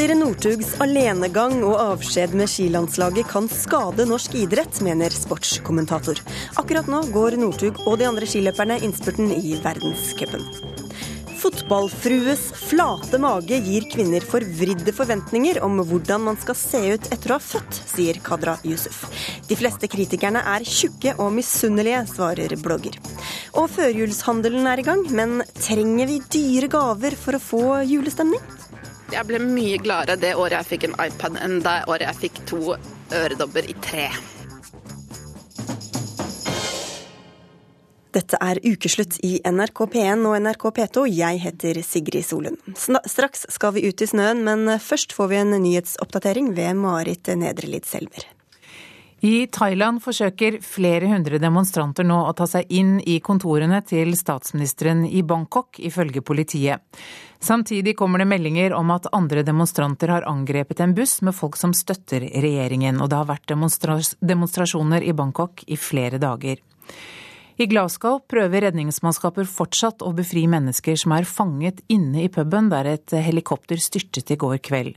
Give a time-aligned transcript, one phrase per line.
[0.00, 6.16] Petter Northugs alenegang og avskjed med skilandslaget kan skade norsk idrett, mener sportskommentator.
[6.56, 10.46] Akkurat nå går Northug og de andre skiløperne innspurten i verdenscupen.
[11.42, 17.36] Fotballfrues flate mage gir kvinner forvridde forventninger om hvordan man skal se ut etter å
[17.36, 19.02] ha født, sier Kadra Yusuf.
[19.50, 22.96] De fleste kritikerne er tjukke og misunnelige, svarer blogger.
[23.52, 28.59] Og førjulshandelen er i gang, men trenger vi dyre gaver for å få julestemning?
[29.10, 32.36] Jeg ble mye gladere det året jeg fikk en iPad enn det året jeg fikk
[32.46, 32.60] to
[33.10, 34.06] øredobber i tre.
[38.14, 41.04] Dette er ukeslutt i NRK P1 og NRK P2.
[41.10, 42.58] Jeg heter Sigrid Solund.
[42.78, 47.86] Straks skal vi ut i snøen, men først får vi en nyhetsoppdatering ved Marit Nedrelid
[47.90, 48.26] Selmer.
[49.26, 55.02] I Thailand forsøker flere hundre demonstranter nå å ta seg inn i kontorene til statsministeren
[55.04, 56.80] i Bangkok, ifølge politiet.
[57.40, 61.72] Samtidig kommer det meldinger om at andre demonstranter har angrepet en buss med folk som
[61.72, 63.48] støtter regjeringen, og det har vært
[64.20, 66.60] demonstrasjoner i Bangkok i flere dager.
[67.60, 72.88] I Glasgow prøver redningsmannskaper fortsatt å befri mennesker som er fanget inne i puben der
[72.94, 74.94] et helikopter styrtet i går kveld.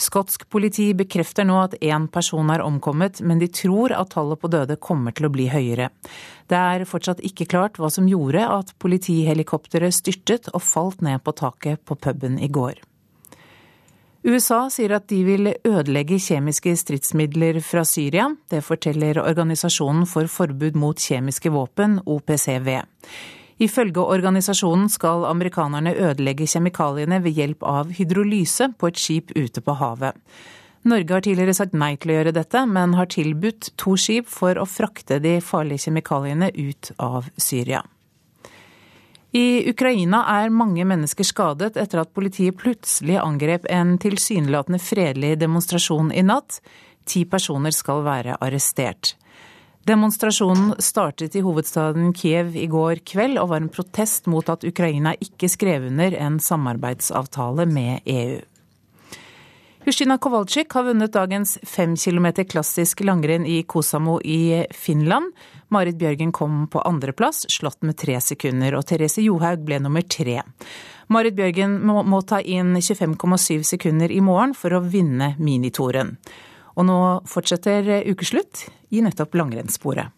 [0.00, 4.48] Skotsk politi bekrefter nå at én person er omkommet, men de tror at tallet på
[4.48, 5.90] døde kommer til å bli høyere.
[6.48, 11.36] Det er fortsatt ikke klart hva som gjorde at politihelikopteret styrtet og falt ned på
[11.36, 12.78] taket på puben i går.
[14.26, 18.26] USA sier at de vil ødelegge kjemiske stridsmidler fra Syria.
[18.50, 22.80] Det forteller Organisasjonen for forbud mot kjemiske våpen, OPCW.
[23.58, 29.74] Ifølge organisasjonen skal amerikanerne ødelegge kjemikaliene ved hjelp av hydrolyse på et skip ute på
[29.80, 30.14] havet.
[30.88, 34.58] Norge har tidligere sagt nei til å gjøre dette, men har tilbudt to skip for
[34.58, 37.82] å frakte de farlige kjemikaliene ut av Syria.
[39.32, 46.12] I Ukraina er mange mennesker skadet etter at politiet plutselig angrep en tilsynelatende fredelig demonstrasjon
[46.16, 46.62] i natt.
[47.04, 49.14] Ti personer skal være arrestert.
[49.88, 55.14] Demonstrasjonen startet i hovedstaden Kiev i går kveld og var en protest mot at Ukraina
[55.20, 58.40] ikke skrev under en samarbeidsavtale med EU.
[59.88, 65.32] Justina Kowalczyk har vunnet dagens fem kilometer klassisk langrenn i Kosamo i Finland.
[65.68, 70.40] Marit Bjørgen kom på andreplass, slått med tre sekunder, og Therese Johaug ble nummer tre.
[71.12, 76.16] Marit Bjørgen må, må ta inn 25,7 sekunder i morgen for å vinne minitoren.
[76.78, 76.98] Og nå
[77.28, 80.14] fortsetter ukeslutt i nettopp langrennssporet.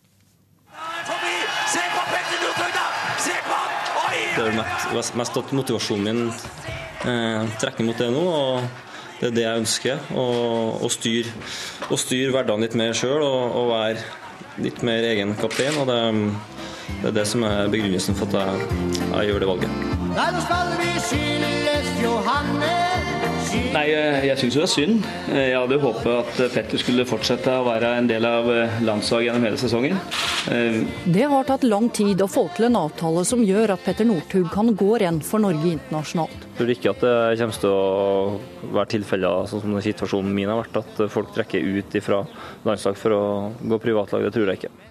[4.41, 8.23] Det er mest, mest at motivasjonen min eh, trekker mot det nå.
[8.23, 10.05] og Det er det jeg ønsker.
[10.17, 11.35] Å styre,
[11.99, 14.05] styr hverdagen litt mer sjøl og, og, være
[14.65, 15.79] litt mer egen kaptein.
[15.81, 16.01] og det,
[17.01, 18.85] det, er det som er begrunnelsen for at jeg,
[19.15, 19.81] jeg gjør det valget.
[20.11, 22.80] Nei, nå skal vi skilles, Johanne.
[23.51, 25.07] Nei, eh, jeg syns jo det er synd.
[25.33, 29.27] Eh, jeg hadde håpet at Petter skulle fortsette å være en del av eh, landslaget
[29.27, 29.99] gjennom hele sesongen.
[31.11, 34.47] Det har tatt lang tid å få til en avtale som gjør at Petter Northug
[34.55, 36.47] kan gå renn for Norge internasjonalt.
[36.47, 40.63] Jeg tror ikke at det kommer til å være tilfeller sånn som situasjonen min har
[40.63, 42.23] vært, at folk trekker ut fra
[42.69, 43.25] landslag for å
[43.67, 44.29] gå privatlag.
[44.29, 44.90] Det tror jeg ikke.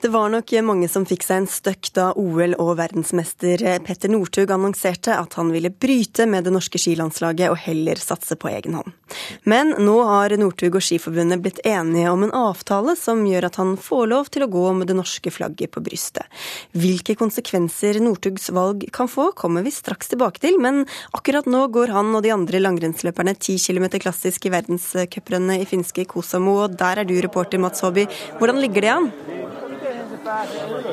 [0.00, 4.52] Det var nok mange som fikk seg en støkk da OL- og verdensmester Petter Northug
[4.54, 8.94] annonserte at han ville bryte med det norske skilandslaget og heller satse på egen hånd.
[9.42, 13.74] Men nå har Northug og Skiforbundet blitt enige om en avtale som gjør at han
[13.74, 16.30] får lov til å gå med det norske flagget på brystet.
[16.78, 21.90] Hvilke konsekvenser Northugs valg kan få, kommer vi straks tilbake til, men akkurat nå går
[21.96, 27.02] han og de andre langrennsløperne 10 km klassisk i verdenscuprennet i finske Kosamo, og der
[27.02, 28.06] er du reporter Mats Håby.
[28.38, 29.12] Hvordan ligger det an?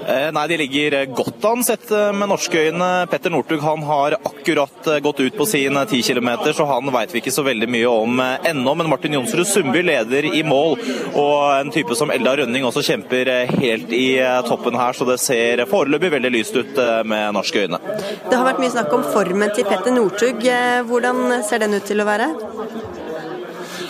[0.07, 2.89] Eh, nei, De ligger eh, godt an sett eh, med norske øyne.
[3.11, 7.33] Petter Northug har akkurat gått ut på sin 10 km, så han vet vi ikke
[7.33, 8.75] så veldig mye om ennå.
[8.75, 10.77] Men Martin Jonsrud Sundby leder i mål,
[11.13, 14.07] og en type som Elda Rønning også kjemper helt i
[14.47, 14.95] toppen her.
[14.95, 17.81] Så det ser foreløpig veldig lyst ut med norske øyne.
[18.29, 20.45] Det har vært mye snakk om formen til Petter Northug.
[20.89, 22.29] Hvordan ser den ut til å være?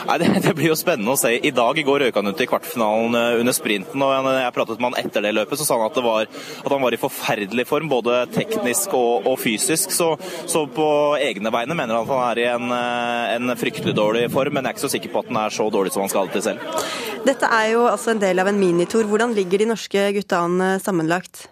[0.06, 1.34] Nei, det, det, blir jo spennende å se.
[1.36, 4.02] I dag går røk han ut i kvartfinalen eh, under sprinten.
[4.02, 6.30] og Når jeg pratet med han etter det løpet, så sa han at, var,
[6.62, 9.94] at han var i forferdelig form, både teknisk og, og fysisk.
[9.96, 10.14] Så,
[10.46, 10.88] så, på
[11.22, 14.66] egne vegne mener han at han er i en, eh, en, fryktelig dårlig form, men
[14.66, 16.32] jeg er ikke så sikker på at han er så dårlig som han skal ha
[16.32, 16.90] det til selv.
[17.26, 19.08] Dette er jo altså en del av en minitor.
[19.10, 21.48] Hvordan ligger de norske gutta an sammenlagt?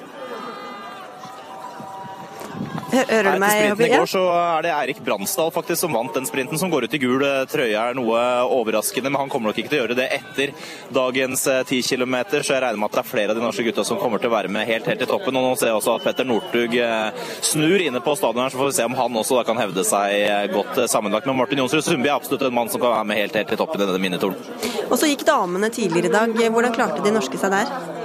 [2.93, 3.81] Hører du meg?
[3.81, 6.93] I går så er det Eirik Bransdal faktisk som vant den sprinten, som går ut
[6.93, 7.73] i gul eh, trøye.
[7.73, 8.21] er noe
[8.53, 10.53] overraskende, men han kommer nok ikke til å gjøre det etter
[10.93, 12.17] dagens 10 eh, km.
[12.35, 14.29] Så jeg regner med at det er flere av de norske gutta som kommer til
[14.29, 15.39] å være med helt, helt i toppen.
[15.39, 18.61] Og nå ser jeg også at Petter Northug eh, snur inne på stadion her, så
[18.61, 21.29] får vi se om han også kan hevde seg godt sammenlagt.
[21.29, 23.59] Men Martin Jonsrud Sundby er absolutt en mann som kan være med helt, helt i
[23.59, 24.37] toppen i denne minitoren.
[24.89, 26.39] Og så gikk damene tidligere i dag.
[26.53, 28.01] Hvordan klarte de norske seg der?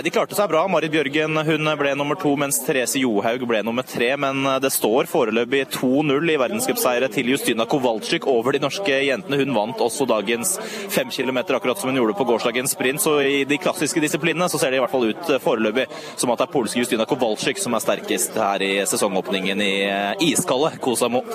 [0.00, 0.62] Nei, De klarte seg bra.
[0.64, 4.14] Marit Bjørgen hun ble nummer to, mens Therese Johaug ble nummer tre.
[4.16, 9.36] Men det står foreløpig 2-0 i verdenscupseiere til Justina Kowalczyk over de norske jentene.
[9.42, 10.54] Hun vant også dagens
[10.88, 13.02] fem kilometer, akkurat som hun gjorde på gårsdagens sprint.
[13.04, 16.40] Så i de klassiske disiplinene så ser det i hvert fall ut foreløpig som at
[16.40, 21.26] det er polske Justina Kowalczyk som er sterkest her i sesongåpningen i eh, iskalde Kosamo.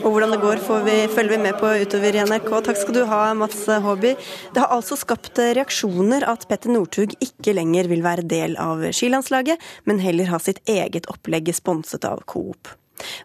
[0.00, 2.50] Og hvordan det går får vi, følger vi med på utover i NRK.
[2.72, 4.16] Takk skal du ha, Mats Håby.
[4.50, 9.60] Det har altså skapt reaksjoner at Petter Northug ikke lenger vil være del av skilandslaget,
[9.88, 12.72] men heller ha sitt eget opplegg sponset av Coop.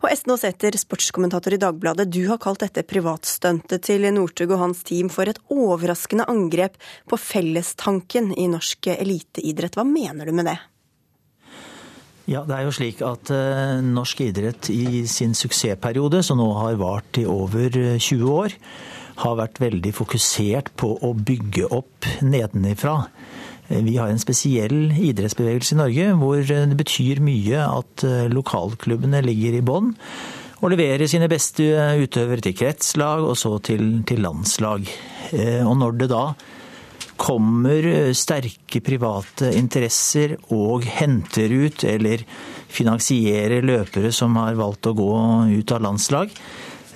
[0.03, 4.85] Og Esten Aaseter, sportskommentator i Dagbladet, du har kalt dette privatstuntet til Northug og hans
[4.87, 6.79] team for et overraskende angrep
[7.09, 9.75] på fellestanken i norsk eliteidrett.
[9.75, 10.57] Hva mener du med det?
[12.25, 16.79] Ja, det er jo slik at uh, norsk idrett i sin suksessperiode, som nå har
[16.81, 18.55] vart i over 20 eh, år,
[19.21, 23.03] har vært veldig fokusert på å bygge opp nedenifra.
[23.67, 29.57] Vi har en spesiell idrettsbevegelse i Norge hvor det betyr mye at eh, lokalklubbene ligger
[29.57, 29.95] i bånn
[30.61, 31.65] og leverer sine beste
[31.99, 34.85] utøvere til kretslag og så til, til landslag.
[35.33, 36.27] Eh, og når det da
[37.17, 42.25] kommer sterke private interesser og henter ut eller
[42.75, 45.11] finansierer løpere som har valgt å gå
[45.55, 46.33] ut av landslag,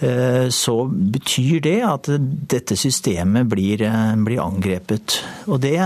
[0.06, 2.12] eh, så betyr det at
[2.54, 3.88] dette systemet blir,
[4.22, 5.24] blir angrepet.
[5.50, 5.80] Og det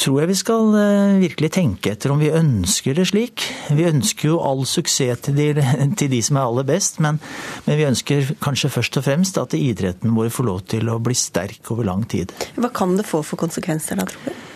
[0.00, 3.44] tror jeg vi skal eh, virkelig tenke etter om vi ønsker det slik.
[3.76, 5.48] Vi ønsker jo all suksess til de,
[6.00, 7.20] til de som er aller best, men,
[7.66, 11.16] men, vi ønsker kanskje først og fremst at idretten vår får lov til å bli
[11.18, 12.32] sterk over lang tid.
[12.56, 14.46] Hva kan det få for konsekvenser da, tror du?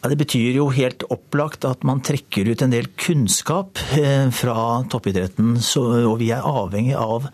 [0.00, 4.80] Ja, det betyr jo helt opplagt at man trekker ut en del kunnskap eh, fra
[4.88, 7.28] toppidretten, og vi er avhengig av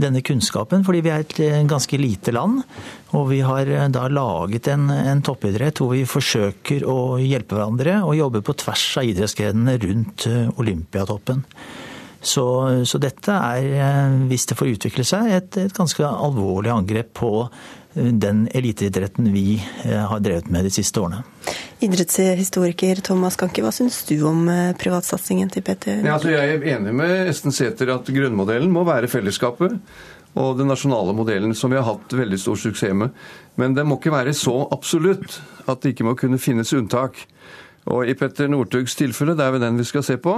[0.00, 2.62] denne kunnskapen, fordi vi er et eh, ganske lite land.
[3.16, 8.00] Og vi har eh, da laget en, en toppidrett hvor vi forsøker å hjelpe hverandre
[8.04, 11.44] og jobbe på tvers av idrettsgrenene rundt eh, Olympiatoppen.
[12.26, 12.44] Så,
[12.88, 17.28] så, dette er, hvis det får utvikle seg, et, et ganske alvorlig angrep på
[17.96, 21.22] den eliteidretten vi har drevet med de siste årene.
[21.80, 24.44] Idrettshistoriker Thomas Kanke, hva syns du om
[24.80, 26.02] privatsatsingen til Petter?
[26.04, 29.78] Ja, altså jeg er enig med Esten Sæther at grunnmodellen må være fellesskapet
[30.36, 33.16] og den nasjonale modellen, som vi har hatt veldig stor suksess med.
[33.56, 37.22] Men det må ikke være så absolutt at det ikke må kunne finnes unntak.
[37.88, 40.36] Og i Petter Northugs tilfelle, det er vel den vi skal se på,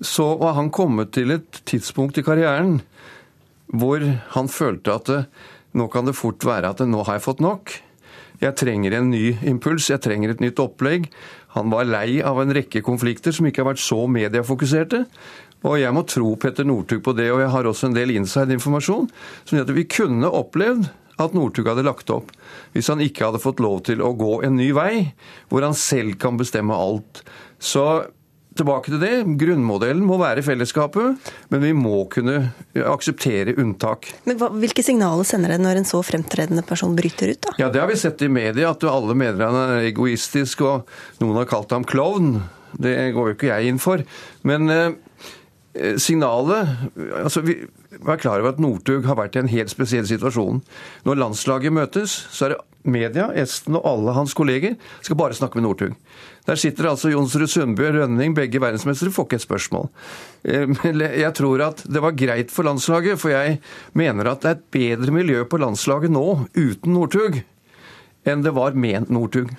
[0.00, 2.78] så var han kommet til et tidspunkt i karrieren
[3.74, 4.02] hvor
[4.34, 5.10] han følte at
[5.74, 7.74] nå kan det fort være at nå har jeg fått nok.
[8.42, 11.06] Jeg trenger en ny impuls, jeg trenger et nytt opplegg.
[11.54, 15.04] Han var lei av en rekke konflikter som ikke har vært så mediefokuserte.
[15.64, 19.08] Og jeg må tro Petter Northug på det, og jeg har også en del inside-informasjon
[19.46, 20.90] som gjør at vi kunne opplevd
[21.22, 22.32] at Northug hadde lagt opp
[22.74, 25.14] hvis han ikke hadde fått lov til å gå en ny vei,
[25.48, 27.22] hvor han selv kan bestemme alt.
[27.62, 27.84] Så
[28.58, 29.12] tilbake til det.
[29.40, 34.10] Grunnmodellen må være fellesskapet, men vi må kunne akseptere unntak.
[34.28, 37.42] Men hva, Hvilke signaler sender det når en så fremtredende person bryter ut?
[37.48, 37.56] da?
[37.58, 40.86] Ja, Det har vi sett i media, at alle mener han er egoistisk, og
[41.22, 42.36] noen har kalt ham klovn.
[42.74, 44.02] Det går jo ikke jeg inn for.
[44.42, 44.94] Men eh,
[45.74, 46.68] Eh, signalet
[47.18, 47.56] altså vi
[48.02, 50.62] Vær klar over at Northug har vært i en helt spesiell situasjon.
[51.06, 55.58] Når landslaget møtes, så er det media, Esten og alle hans kolleger skal bare snakke
[55.58, 55.94] med Northug.
[56.44, 59.88] Der sitter altså Jonsrud Sundbø og Rønning, begge verdensmestere, får ikke et spørsmål.
[60.44, 60.74] Eh,
[61.24, 63.60] jeg tror at det var greit for landslaget, for jeg
[63.96, 67.40] mener at det er et bedre miljø på landslaget nå uten Northug
[68.24, 69.50] enn det var med Northug.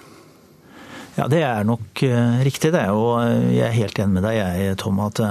[1.15, 2.88] Ja, det er nok eh, riktig, det.
[2.92, 3.22] Og
[3.54, 5.22] jeg er helt enig med deg, jeg, Tom, at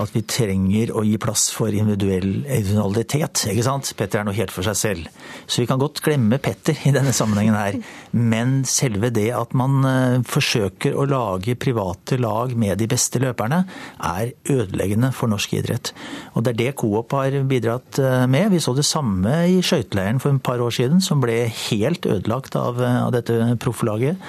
[0.00, 3.46] at vi trenger å gi plass for individuell individualitet.
[3.50, 3.92] ikke sant?
[3.96, 5.22] Petter er noe helt for seg selv.
[5.46, 7.78] Så vi kan godt glemme Petter i denne sammenhengen her.
[8.12, 13.62] Men selve det at man eh, forsøker å lage private lag med de beste løperne,
[14.04, 15.92] er ødeleggende for norsk idrett.
[16.34, 18.50] Og det er det Coop har bidratt eh, med.
[18.52, 22.58] Vi så det samme i skøyteleiren for et par år siden, som ble helt ødelagt
[22.60, 24.20] av, eh, dette profflaget.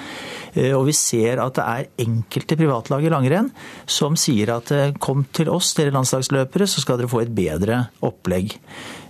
[0.74, 3.52] Og vi ser at det er enkelte privatlag i langrenn
[3.86, 4.72] som sier at
[5.04, 8.58] kom til oss, dere landslagsløpere, så skal dere få et bedre opplegg.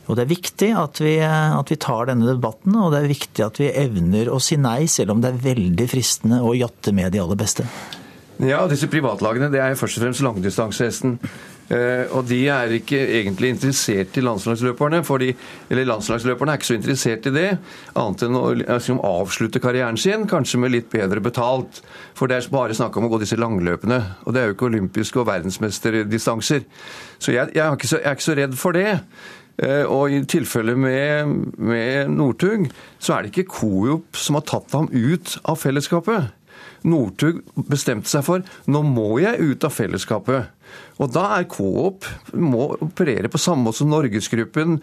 [0.08, 3.44] Og Det er viktig at vi, at vi, tar denne debatten, og det er viktig
[3.44, 7.12] at vi evner å si nei, selv om det er veldig fristende å jatte med
[7.12, 7.68] de aller beste.
[8.38, 11.18] Ja, disse privatlagene det er først og fremst langdistansehesten.
[11.68, 15.34] Eh, og de er ikke egentlig interessert i landslagsløperne, fordi,
[15.70, 17.48] eller landslagsløperne er ikke så interessert i det,
[18.00, 21.82] annet enn å liksom, avslutte karrieren sin, kanskje med litt bedre betalt.
[22.16, 24.70] For det er bare snakk om å gå disse langløpene, og det er jo ikke
[24.70, 26.64] olympiske og verdensmesterdistanser.
[27.20, 28.96] Så jeg, jeg, er så, jeg, er ikke så, redd for det.
[29.58, 32.70] Eh, og i tilfellet med, med Northug,
[33.00, 36.32] så er det ikke Coop som har tatt ham ut av fellesskapet.
[36.88, 40.54] Northug bestemte seg for nå må jeg ut av fellesskapet.
[40.98, 44.80] Og da er Coop må operere på samme måte som Norgesgruppen,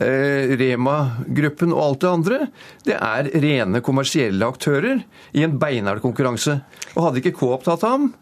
[0.00, 2.38] eh, Rema-gruppen og alt det andre.
[2.86, 5.02] Det er rene kommersielle aktører
[5.36, 6.62] i en beinhard konkurranse.
[6.94, 8.12] Og hadde ikke Coop tatt ham,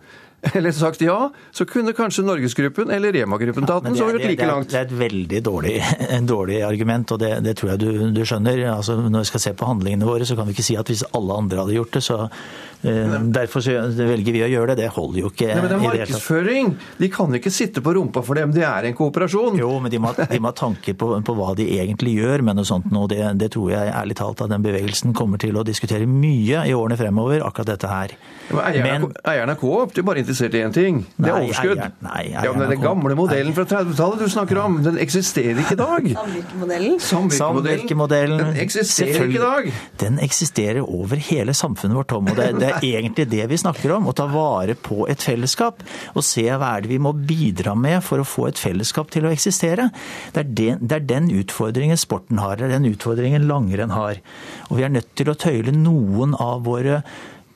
[0.54, 3.96] eller sagt ja, så kunne kanskje Norgesgruppen eller Rema-gruppen tatt den.
[3.96, 4.70] så har vi gått like langt.
[4.70, 5.74] Det er et veldig dårlig,
[6.34, 8.62] dårlig argument, og det, det tror jeg du, du skjønner.
[8.70, 11.02] Altså, når vi skal se på handlingene våre, så kan vi ikke si at hvis
[11.10, 14.84] alle andre hadde gjort det, så eh, Derfor så velger vi å gjøre det.
[14.84, 15.50] Det holder jo ikke.
[15.50, 16.70] Nei, men det er markedsføring!
[17.02, 19.58] De kan ikke sitte på rumpa for dem, det er en kooperasjon.
[19.58, 22.60] Jo, men de må, de må ha tanker på, på, hva de egentlig gjør med
[22.60, 23.08] noe sånt nå.
[23.10, 26.78] Det, det tror jeg ærlig talt at den bevegelsen kommer til å diskutere mye i
[26.78, 28.14] årene fremover, akkurat dette her.
[28.54, 31.00] Eierne men, av Coop de bare interessert i én ting.
[31.16, 31.80] Det er overskudd.
[31.80, 35.60] Nei, nei, nei, ja, men Den gamle modellen fra 30-tallet du snakker om, den eksisterer
[35.62, 36.08] ikke i dag.
[36.18, 36.98] Samvirkemodellen?
[37.38, 38.42] Samvirkemodellen.
[38.42, 39.70] Den eksisterer ikke i dag.
[40.02, 42.28] Den eksisterer over hele samfunnet vårt, Tom.
[42.28, 44.10] Og det, det, er egentlig det vi snakker om.
[44.10, 45.82] Å ta vare på et fellesskap.
[46.14, 49.28] Og se hva er det vi må bidra med for å få et fellesskap til
[49.28, 49.90] å eksistere.
[50.34, 54.22] Det er den, det er den utfordringen sporten har, det er den utfordringen langrenn har.
[54.68, 57.02] Og vi er nødt til å tøyle noen av våre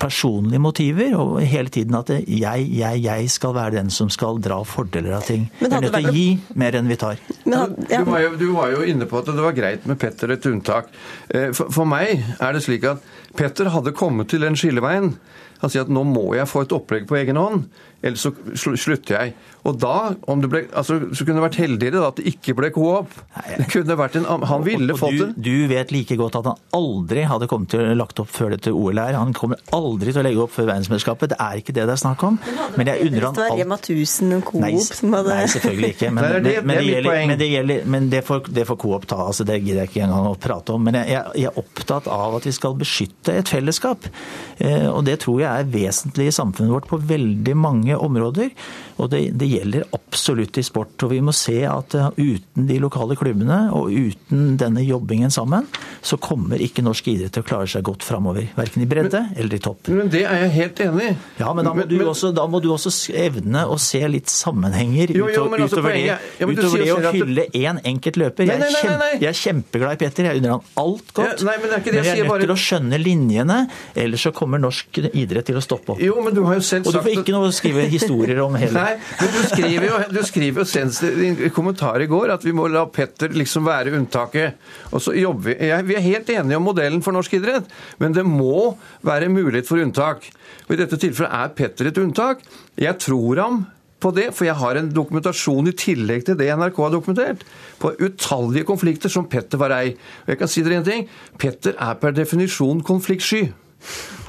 [0.03, 4.59] personlige motiver, og hele tiden at jeg, jeg, jeg skal være den som skal dra
[4.67, 5.47] fordeler av ting.
[5.61, 6.27] Vi er nødt til å gi
[6.59, 7.23] mer enn vi tar.
[7.45, 8.03] Men, ja.
[8.03, 10.49] du, var jo, du, var jo, inne på at det var greit med Petter et
[10.51, 10.91] unntak.
[11.29, 13.07] Eh, for, for meg er det slik at
[13.39, 15.15] Petter hadde kommet til den skilleveien.
[15.63, 17.69] Han sier at nå må jeg få et opplegg på egen hånd,
[18.03, 18.33] ellers så
[18.75, 19.37] slutter jeg.
[19.63, 22.55] Og da, om du ble, altså, så kunne det vært heldigere da, at det ikke
[22.59, 23.13] ble Coop.
[23.61, 25.29] Det kunne vært en, Han ville fått det.
[25.37, 28.57] Du, du vet like godt at han aldri hadde kommet til å lagt opp før
[28.57, 29.15] dette OL her.
[29.19, 31.35] Han kommer aldri til å legge opp før verdensmesterskapet.
[31.35, 32.41] Det er ikke det det er snakk om.
[32.79, 33.61] Men jeg undrer han alt...
[33.63, 36.11] Rema 1000 Coop nei, som hadde Nei, selvfølgelig ikke.
[36.17, 39.07] Men, det, det, men, det, gjelder, men, det, gjelder, men det, får, det får Coop
[39.15, 39.21] ta.
[39.29, 40.83] altså Det gidder jeg ikke engang å prate om.
[40.89, 44.11] Men jeg, jeg, er opptatt av at vi skal beskytte et fellesskap.
[44.59, 48.51] Eh, og det tror jeg er vesentlig i samfunnet vårt på veldig mange områder.
[48.99, 50.95] Og det, det, gjelder absolutt i sport.
[51.07, 55.67] Og vi må se at uh, uten de lokale klubbene og uten denne jobbingen sammen,
[56.03, 58.49] så kommer ikke norsk idrett til å klare seg godt framover.
[58.59, 59.91] Verken i bredde men, eller i topp.
[59.93, 61.17] Men det er jeg helt enig i.
[61.43, 65.13] Ja, men da må, men, også, da må, du også, evne å se litt sammenhenger
[65.13, 68.49] jo, jo, utover, altså, utover det, ja, utover det å hylle én en enkelt løper.
[68.49, 71.43] Jeg er, kjempe, jeg er, kjempeglad i Petter, jeg unner han alt godt.
[71.43, 73.59] Ja, men, men, jeg er nødt til å skjønne linjene,
[74.05, 76.03] ellers så kommer norsk idrett til å stoppe opp.
[76.03, 76.93] Jo, men du har jo selv sagt...
[76.93, 78.93] Og du får ikke noe å skrive historier om heller.
[78.93, 82.47] Nei, men du skriver jo, du skriver jo senest i en kommentar i går at
[82.47, 84.59] vi må la Petter liksom være unntaket.
[84.93, 87.69] Og så jobber vi, Vi er helt enige om modellen for norsk idrett,
[87.99, 90.27] men det må være mulighet for unntak.
[90.67, 92.43] Og I dette tilfellet er Petter et unntak.
[92.79, 93.63] Jeg tror ham
[94.03, 97.45] på det, for jeg har en dokumentasjon i tillegg til det NRK har dokumentert,
[97.79, 99.95] på utallige konflikter som Petter var ei.
[100.25, 101.09] Og jeg kan si dere en ting.
[101.39, 103.47] Petter er per definisjon konfliktsky.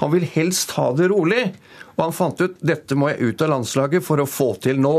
[0.02, 1.48] Han vil helst ha det rolig.
[1.96, 4.98] Og han fant ut dette må jeg ut av landslaget for å få til nå.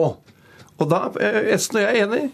[0.74, 2.24] Og da eh, Esten og jeg er enig.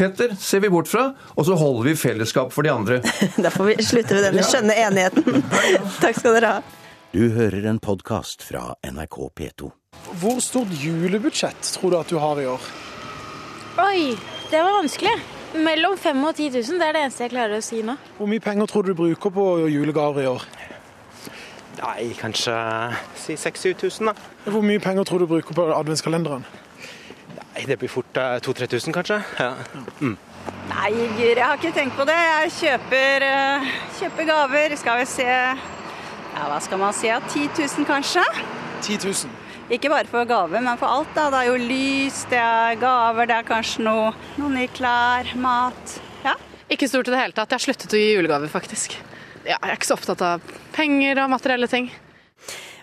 [0.00, 3.00] Petter ser vi bort fra, og så holder vi fellesskap for de andre.
[3.44, 5.42] da får vi slutte med denne skjønne enigheten.
[6.04, 6.62] Takk skal dere ha.
[7.10, 9.72] Du hører en podkast fra NRK P2.
[10.22, 12.70] Hvor stort julebudsjett tror du at du har i år?
[13.82, 14.14] Oi,
[14.50, 15.12] det var vanskelig.
[15.58, 17.96] Mellom 5000 og 10 000, det er det eneste jeg klarer å si nå.
[18.16, 20.46] Hvor mye penger tror du du bruker på julegaver i år?
[21.80, 22.54] Nei, kanskje
[23.16, 24.50] si 6000-7000, da.
[24.52, 26.44] Hvor mye penger tror du du bruker på adventskalenderen?
[27.54, 29.22] Nei, Det blir fort 2000-3000, kanskje.
[29.38, 29.54] Ja.
[30.00, 30.16] Mm.
[30.70, 32.16] Nei, Guri, jeg har ikke tenkt på det.
[32.16, 34.76] Jeg kjøper, uh, kjøper gaver.
[34.76, 37.08] Skal vi se Ja, hva skal man si?
[37.08, 38.22] 10 000, kanskje?
[38.82, 39.32] 10 000?
[39.70, 41.10] Ikke bare for gaver, men for alt.
[41.14, 41.28] da.
[41.32, 46.00] Det er jo lys, det er gaver, det er kanskje noe, noen nye klær, mat.
[46.24, 46.36] Ja.
[46.70, 47.50] Ikke stort i det hele tatt.
[47.50, 48.98] Jeg har sluttet å gi julegaver, faktisk.
[49.48, 50.44] Ja, jeg er ikke så opptatt av
[50.76, 51.88] penger og materielle ting.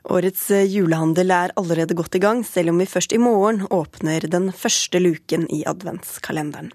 [0.07, 4.23] Årets eh, julehandel er allerede godt i gang, selv om vi først i morgen åpner
[4.31, 6.71] den første luken i adventskalenderen.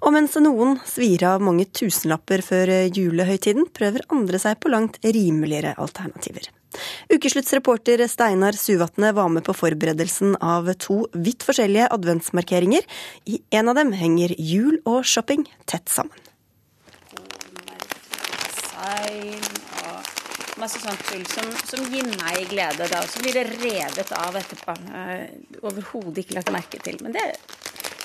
[0.00, 5.00] Og mens noen svir av mange tusenlapper før eh, julehøytiden, prøver andre seg på langt
[5.04, 6.48] rimeligere alternativer.
[7.12, 12.84] Ukesluttsreporter Steinar Suvatne var med på forberedelsen av to vidt forskjellige adventsmarkeringer.
[13.26, 16.27] I en av dem henger jul og shopping tett sammen.
[19.84, 20.14] Og
[20.58, 23.02] masse sånt tull som, som gir meg glede, da.
[23.02, 24.74] Og så blir det revet av etterpå.
[24.90, 26.98] Uh, Overhodet ikke lagt merke til.
[27.04, 27.26] Men det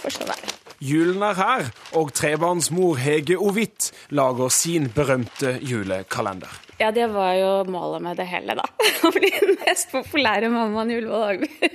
[0.01, 0.53] får så være.
[0.83, 6.51] Julen er her, og trebarnsmor Hege Ovitt lager sin berømte julekalender.
[6.81, 8.65] Ja, det var jo målet med det hele, da.
[9.07, 11.71] Å bli den mest populære mammaen i Ullevål Hageby.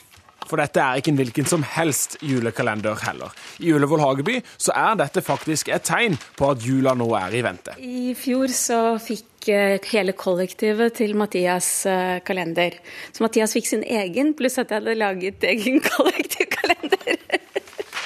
[0.50, 3.34] For dette er ikke en hvilken som helst julekalender heller.
[3.62, 7.44] I Ullevål Hageby så er dette faktisk et tegn på at jula nå er i
[7.46, 7.76] vente.
[7.78, 12.80] I fjor så fikk eh, hele kollektivet til Mathias eh, kalender.
[13.14, 17.19] Så Mathias fikk sin egen, pluss at jeg hadde laget egen kollektivkalender.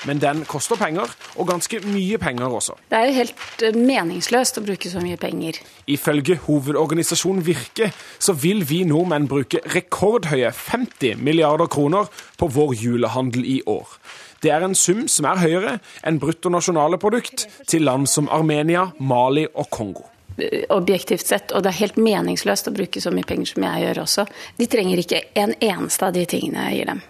[0.08, 2.76] Men den koster penger, og ganske mye penger også.
[2.90, 5.60] Det er jo helt eh, meningsløst å bruke så mye penger.
[5.90, 13.46] Ifølge hovedorganisasjonen Virke så vil vi nordmenn bruke rekordhøye 50 milliarder kroner på vår julehandel
[13.48, 13.96] i år.
[14.44, 19.70] Det er en sum som er høyere enn bruttonasjonaleprodukt til land som Armenia, Mali og
[19.72, 20.04] Kongo
[20.36, 23.86] eh, objektivt sett, og det er helt meningsløst å bruke så mye penger som jeg
[23.86, 24.26] gjør også.
[24.60, 27.02] De trenger ikke en eneste av de tingene jeg gir dem.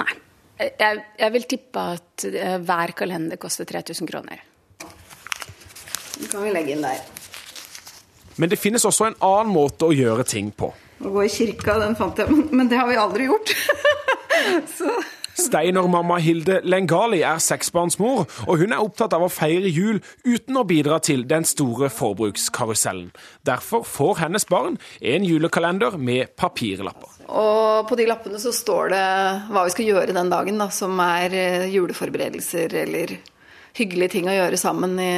[0.00, 0.10] Nei.
[0.60, 4.42] Jeg, jeg vil tippe at uh, hver kalender koster 3000 kroner.
[6.20, 7.00] Den kan vi legge inn der.
[8.36, 10.68] Men det finnes også en annen måte å gjøre ting på.
[11.00, 13.54] Å gå i kirka, den fant jeg, men det har vi aldri gjort.
[14.76, 14.92] Så
[15.38, 20.64] Steinermamma Hilde Lengali er seksbarnsmor, og hun er opptatt av å feire jul uten å
[20.68, 23.10] bidra til den store forbrukskarusellen.
[23.46, 27.20] Derfor får hennes barn en julekalender med papirlapper.
[27.30, 29.04] Og på de lappene så står det
[29.52, 33.14] hva vi skal gjøre den dagen, da, som er eh, juleforberedelser eller
[33.78, 35.12] hyggelige ting å gjøre sammen i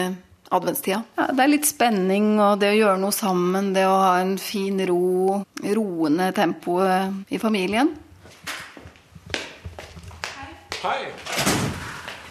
[0.52, 1.00] adventstida.
[1.16, 4.37] Ja, det er litt spenning og det å gjøre noe sammen, det å ha en
[4.40, 7.95] fin ro, roende tempo i familien.
[10.82, 11.06] Hei.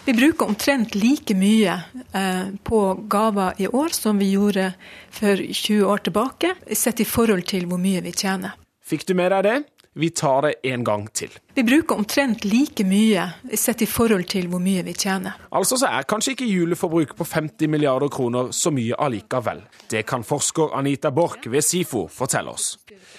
[0.04, 1.72] Vi bruker omtrent like mye
[2.12, 4.72] eh, på gaver i år som vi gjorde
[5.10, 8.52] for 20 år tilbake, sett i forhold til hvor mye vi tjener.
[8.84, 9.54] Fikk du med deg det?
[9.94, 11.32] Vi tar det en gang til.
[11.54, 13.26] Vi bruker omtrent like mye
[13.60, 15.36] sett i forhold til hvor mye vi tjener.
[15.52, 19.60] Altså så er kanskje ikke juleforbruk på 50 milliarder kroner så mye allikevel.
[19.92, 22.78] Det kan forsker Anita Borch ved SIFO fortelle oss.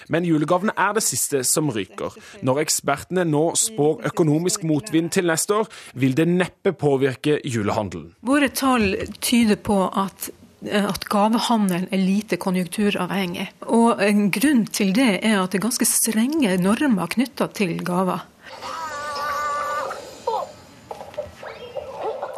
[0.10, 2.18] Men julegavene er det siste som ryker.
[2.42, 8.16] Når ekspertene nå spår økonomisk motvind til neste år, vil det neppe påvirke julehandelen.
[8.26, 10.32] Våre tall tyder på at
[10.72, 13.50] at gavehandelen er lite konjunkturavhengig.
[13.68, 18.24] Og En grunn til det er at det er ganske strenge normer knytta til gaver.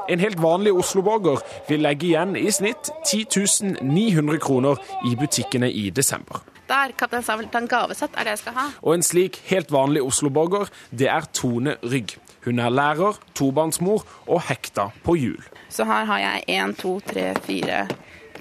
[0.09, 4.77] En helt vanlig Oslo-borger vil legge igjen i snitt 10 900 kroner
[5.09, 6.43] i butikkene i desember.
[6.69, 8.67] Der, Kaptein Sabeltann gavesett er det jeg skal ha.
[8.81, 12.17] Og en slik helt vanlig Oslo-borger, det er Tone Rygg.
[12.45, 15.45] Hun er lærer, tobarnsmor og hekta på jul.
[15.69, 17.88] Så her har jeg én, to, tre, fire,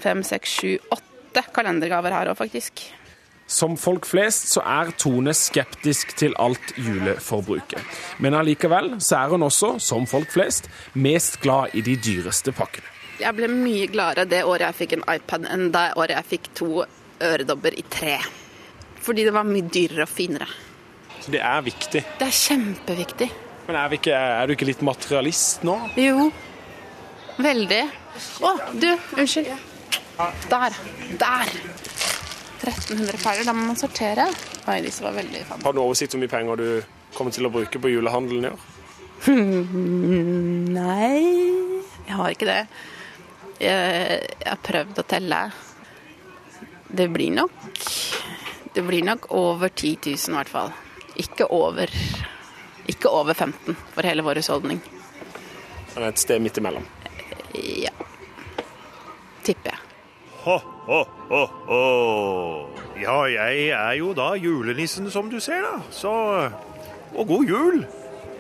[0.01, 2.85] fem, seks, sju, åtte kalendergaver her òg, faktisk.
[3.47, 7.81] Som folk flest så er Tone skeptisk til alt juleforbruket.
[8.25, 12.89] Men allikevel så er hun også, som folk flest, mest glad i de dyreste pakkene.
[13.21, 16.49] Jeg ble mye gladere det året jeg fikk en iPad enn det året jeg fikk
[16.59, 16.71] to
[17.23, 18.17] øredobber i tre.
[19.05, 20.49] Fordi det var mye dyrere og finere.
[21.21, 22.03] Så det er viktig.
[22.19, 23.29] Det er kjempeviktig.
[23.69, 25.77] Men er, ikke, er, du ikke litt materialist nå?
[26.01, 26.27] Jo.
[27.45, 27.85] Veldig.
[28.45, 29.53] Å, du, unnskyld.
[30.17, 30.77] Der.
[31.19, 31.55] Der.
[32.65, 33.45] 1300 pærer.
[33.45, 34.29] Da må man sortere.
[34.69, 35.65] Oi, disse var veldig fan.
[35.65, 38.53] Har du oversikt over hvor mye penger du kommer til å bruke på julehandelen i
[38.55, 38.71] år?
[40.79, 41.21] Nei,
[42.07, 42.61] jeg har ikke det.
[43.63, 45.41] Jeg, jeg har prøvd å telle.
[46.95, 47.53] Det blir nok
[48.75, 50.73] Det blir nok over 10 000 i hvert fall.
[51.19, 51.91] Ikke over
[52.87, 54.81] ikke over 15 for hele vår husholdning.
[55.97, 56.85] Et sted midt imellom?
[57.55, 57.93] Ja.
[59.47, 59.84] Tipper jeg.
[60.45, 61.85] Ho, ho, ho, ho.
[63.01, 65.79] Ja, jeg er jo da julenissen, som du ser, da.
[65.91, 66.13] Så
[67.15, 67.79] Og god jul!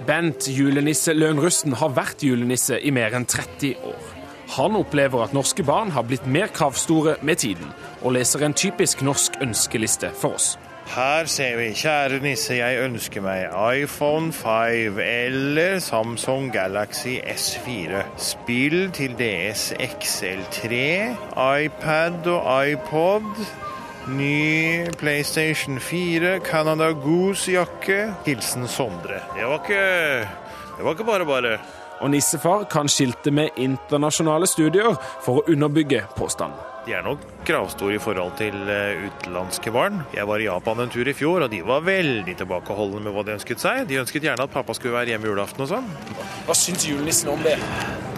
[0.04, 4.10] Bent julenisse Lønrusten har vært julenisse i mer enn 30 år.
[4.58, 9.00] Han opplever at norske barn har blitt mer kravstore med tiden, og leser en typisk
[9.06, 10.58] norsk ønskeliste for oss.
[10.86, 13.48] Her ser vi, kjære nisse, jeg ønsker meg
[13.82, 18.04] iPhone 5 eller Samsung Galaxy S4.
[18.20, 20.74] Spill til DS XL3,
[21.64, 23.46] iPad og iPod.
[24.08, 28.14] Ny PlayStation 4, Canada Goose-jakke.
[28.26, 29.24] Hilsen Sondre.
[29.34, 30.28] Det var ikke
[30.76, 31.58] Det var ikke bare bare.
[32.00, 34.94] Og nissefar kan skilte med internasjonale studier
[35.24, 36.73] for å underbygge påstanden.
[36.84, 40.02] De er nok kravstore i forhold til eh, utenlandske barn.
[40.12, 43.24] Jeg var i Japan en tur i fjor, og de var veldig tilbakeholdne med hva
[43.24, 43.86] de ønsket seg.
[43.88, 45.88] De ønsket gjerne at pappa skulle være hjemme julaften og sånn.
[46.44, 47.56] Hva syns julenissen om det?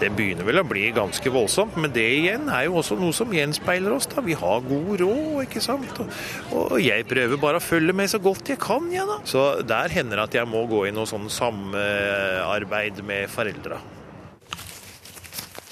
[0.01, 3.31] Det begynner vel å bli ganske voldsomt, men det igjen er jo også noe som
[3.33, 4.09] gjenspeiler oss.
[4.11, 4.21] da.
[4.25, 6.03] Vi har god råd, ikke sant.
[6.03, 6.11] Og,
[6.59, 9.21] og jeg prøver bare å følge med så godt jeg kan, jeg, ja, da.
[9.27, 13.79] Så der hender det at jeg må gå i noe sånn samarbeid med foreldra.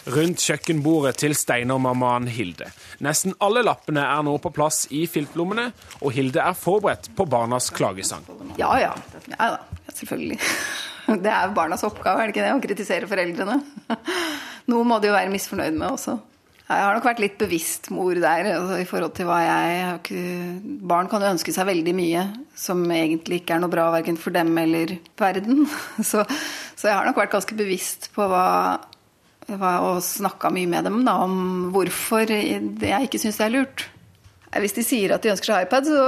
[0.06, 2.68] Rundt kjøkkenbordet til Steinermammaen Hilde.
[3.02, 7.72] Nesten alle lappene er nå på plass i filtlommene, og Hilde er forberedt på barnas
[7.74, 8.28] klagesang.
[8.60, 8.94] Ja ja.
[9.34, 9.82] Ja da.
[9.96, 10.38] Selvfølgelig.
[11.26, 12.54] Det er barnas oppgave, er det ikke det?
[12.54, 13.60] Å kritisere foreldrene.
[14.72, 16.16] Noe må de jo være misfornøyd med også.
[16.66, 20.24] Jeg har nok vært litt bevisst mor der altså, i forhold til hva jeg
[20.90, 22.24] Barn kan jo ønske seg veldig mye
[22.58, 25.68] som egentlig ikke er noe bra verken for dem eller verden.
[26.10, 26.26] Så,
[26.74, 28.46] så jeg har nok vært ganske bevisst på hva
[29.54, 33.88] og snakka mye med dem da, om hvorfor jeg ikke syns det er lurt.
[34.56, 36.04] Hvis de sier at de ønsker seg iPad, så,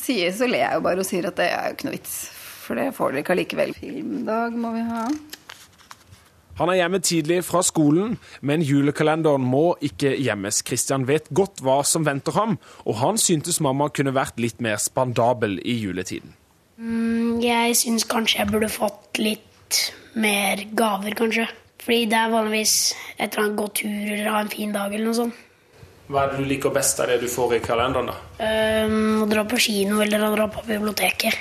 [0.00, 2.16] sier, så ler jeg jo bare og sier at det er jo ikke noe vits.
[2.64, 3.74] For det får dere ikke allikevel.
[3.76, 5.04] Filmdag må vi ha.
[6.60, 10.60] Han er hjemme tidlig fra skolen, men julekalenderen må ikke gjemmes.
[10.66, 14.76] Christian vet godt hva som venter ham, og han syntes mamma kunne vært litt mer
[14.80, 16.34] spandabel i juletiden.
[16.76, 19.80] Mm, jeg syns kanskje jeg burde fått litt
[20.20, 21.48] mer gaver, kanskje.
[21.80, 22.74] Fordi det er vanligvis
[23.16, 25.46] et eller annet gå tur eller ha en fin dag eller noe sånt.
[26.10, 28.16] Hva er det du liker best av det du får i kalenderen, da?
[28.42, 31.38] Um, å dra på kino eller å dra på biblioteket.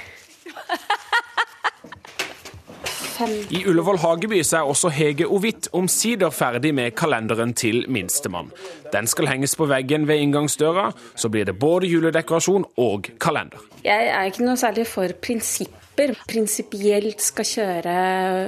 [3.50, 8.54] I Ullevål Hageby så er også Hege Ovitt omsider ferdig med kalenderen til minstemann.
[8.94, 13.60] Den skal henges på veggen ved inngangsdøra, så blir det både juledekorasjon og kalender.
[13.84, 15.12] Jeg er ikke noe særlig for
[16.00, 16.28] prinsipper.
[16.30, 17.98] Prinsipielt skal kjøre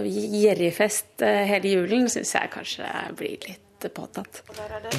[0.08, 2.88] gjerrigfest eh, hele julen, syns jeg kanskje
[3.18, 4.44] blir litt påtatt.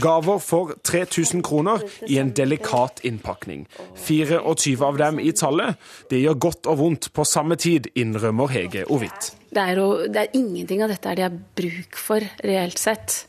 [0.03, 3.67] Gaver for 3000 kroner i en delikat innpakning.
[4.07, 5.79] 24 av dem i tallet.
[6.11, 9.37] Det gjør godt og vondt på samme tid, innrømmer Hege Ovitt.
[9.53, 13.23] Det er, jo, det er ingenting av dette de har bruk for, reelt sett.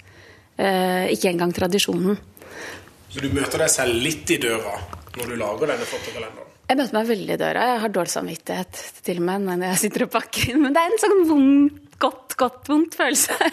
[0.57, 2.17] Eh, ikke engang tradisjonen.
[3.13, 4.73] Så du møter deg selv litt i døra
[5.13, 6.52] når du lager denne fotokalenderen?
[6.73, 7.63] Jeg møter meg veldig i døra.
[7.69, 10.55] Jeg har dårlig samvittighet til og med når jeg sitter og pakker.
[10.57, 13.38] Men det er en sånn vond, godt, godt vondt følelse.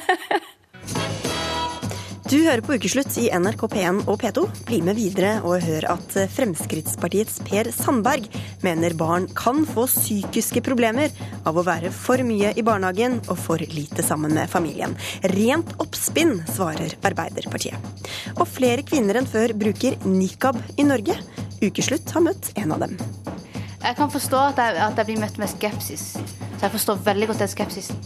[2.31, 4.45] Du hører på Ukeslutt i NRK P1 og P2.
[4.69, 8.29] Bli med videre og hør at Fremskrittspartiets Per Sandberg
[8.63, 11.11] mener barn kan få psykiske problemer
[11.43, 14.95] av å være for mye i barnehagen og for lite sammen med familien.
[15.35, 17.91] Rent oppspinn, svarer Arbeiderpartiet.
[18.39, 21.19] Og flere kvinner enn før bruker nikab i Norge.
[21.61, 22.97] Ukeslutt har møtt en av dem.
[23.81, 26.05] Jeg kan forstå at jeg, at jeg blir møtt med skepsis.
[26.17, 28.01] Så jeg forstår veldig godt den skepsisen.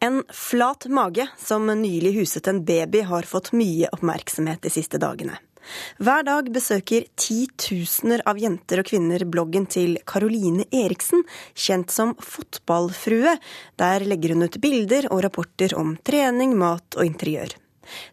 [0.00, 5.36] En flat mage som nylig huset en baby, har fått mye oppmerksomhet de siste dagene.
[6.00, 13.36] Hver dag besøker titusener av jenter og kvinner bloggen til Caroline Eriksen, kjent som Fotballfrue.
[13.76, 17.59] Der legger hun ut bilder og rapporter om trening, mat og interiør.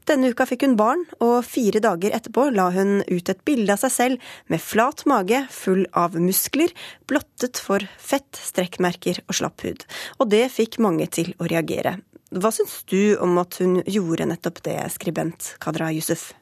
[0.10, 3.82] Denne uka fikk hun barn, og fire dager etterpå la hun ut et bilde av
[3.84, 6.74] seg selv med flat mage, full av muskler,
[7.10, 9.86] blottet for fett, strekkmerker og slapp hud.
[10.22, 11.98] Og det fikk mange til å reagere.
[12.36, 16.34] Hva syns du om at hun gjorde nettopp det, skribent Kadra Yusuf?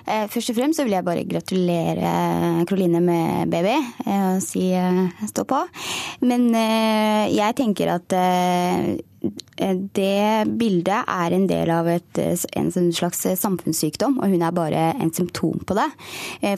[0.00, 3.74] Først og fremst vil jeg bare gratulere Karoline med baby
[4.08, 4.70] og si
[5.28, 5.60] stå på.
[6.24, 8.16] Men jeg tenker at
[9.20, 12.20] det bildet er en del av et,
[12.56, 15.88] en slags samfunnssykdom, og hun er bare en symptom på det.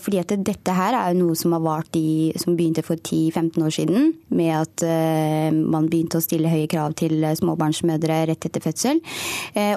[0.04, 3.66] Fordi at dette her er jo noe som har vart i, som begynte for 10-15
[3.66, 4.84] år siden, med at
[5.56, 9.02] man begynte å stille høye krav til småbarnsmødre rett etter fødsel.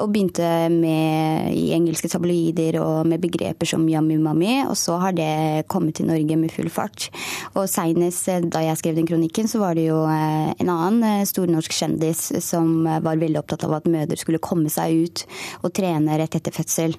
[0.03, 5.17] Og begynte med, i engelske tabloider og med begreper som yummy mummy, og så har
[5.17, 7.09] det kommet til Norge med full fart.
[7.55, 11.73] Og seinest da jeg skrev den kronikken, så var det jo en annen stor norsk
[11.73, 15.23] kjendis som var veldig opptatt av at mødre skulle komme seg ut
[15.63, 16.97] og trene rett etter fødsel.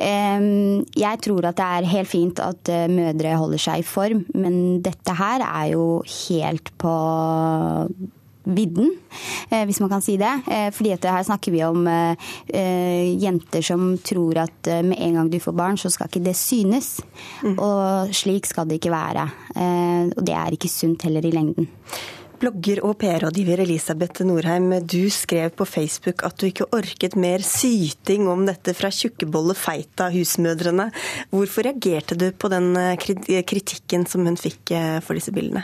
[0.00, 5.12] Jeg tror at det er helt fint at mødre holder seg i form, men dette
[5.18, 5.86] her er jo
[6.28, 6.96] helt på
[8.42, 8.88] vidden,
[9.52, 10.32] hvis man kan si det.
[10.74, 11.86] Fordi at her snakker vi om
[13.22, 16.96] jenter som tror at med en gang du får barn, så skal ikke det synes.
[17.44, 17.54] Mm.
[17.62, 19.28] Og slik skal det ikke være.
[20.16, 21.70] Og det er ikke sunt heller i lengden.
[22.42, 28.26] Blogger og PR-rådgiver Elisabeth Norheim, du skrev på Facebook at du ikke orket mer syting
[28.26, 30.88] om dette fra tjukkebolle feita husmødrene.
[31.30, 35.62] Hvorfor reagerte du på den eh, kritikken som hun fikk eh, for disse bildene?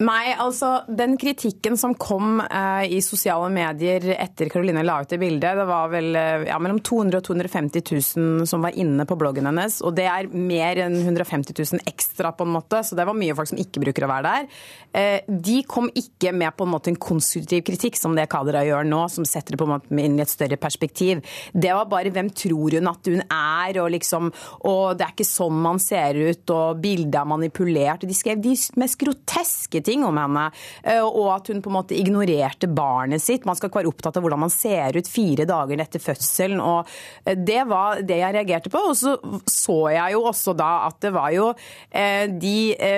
[0.00, 5.18] Nei, altså den kritikken som kom eh, i sosiale medier etter Caroline la ut det
[5.20, 7.84] bildet, det var vel eh, ja, mellom 200 og 250
[8.16, 9.78] 000 som var inne på bloggen hennes.
[9.84, 13.36] Og det er mer enn 150 000 ekstra, på en måte, så det var mye
[13.36, 14.64] folk som ikke bruker å være der.
[14.96, 18.88] Eh, de kom ikke med på en måte en konstruktiv kritikk, som det Kadra gjør
[18.88, 21.22] nå, som setter det på en måte inn i et større perspektiv.
[21.52, 24.32] Det var bare hvem tror hun at hun er, og liksom
[24.66, 28.06] Og det er ikke sånn man ser ut, og bildet er manipulert.
[28.08, 30.48] De skrev de mest groteske ting ting om henne.
[30.82, 33.46] Eh, og at hun på en måte ignorerte barnet sitt.
[33.48, 36.62] Man skal ikke være opptatt av hvordan man ser ut fire dager etter fødselen.
[36.62, 36.88] og
[37.26, 38.82] eh, Det var det jeg reagerte på.
[38.90, 39.16] Og så
[39.52, 41.50] så jeg jo også da at det var jo
[41.90, 42.54] eh, de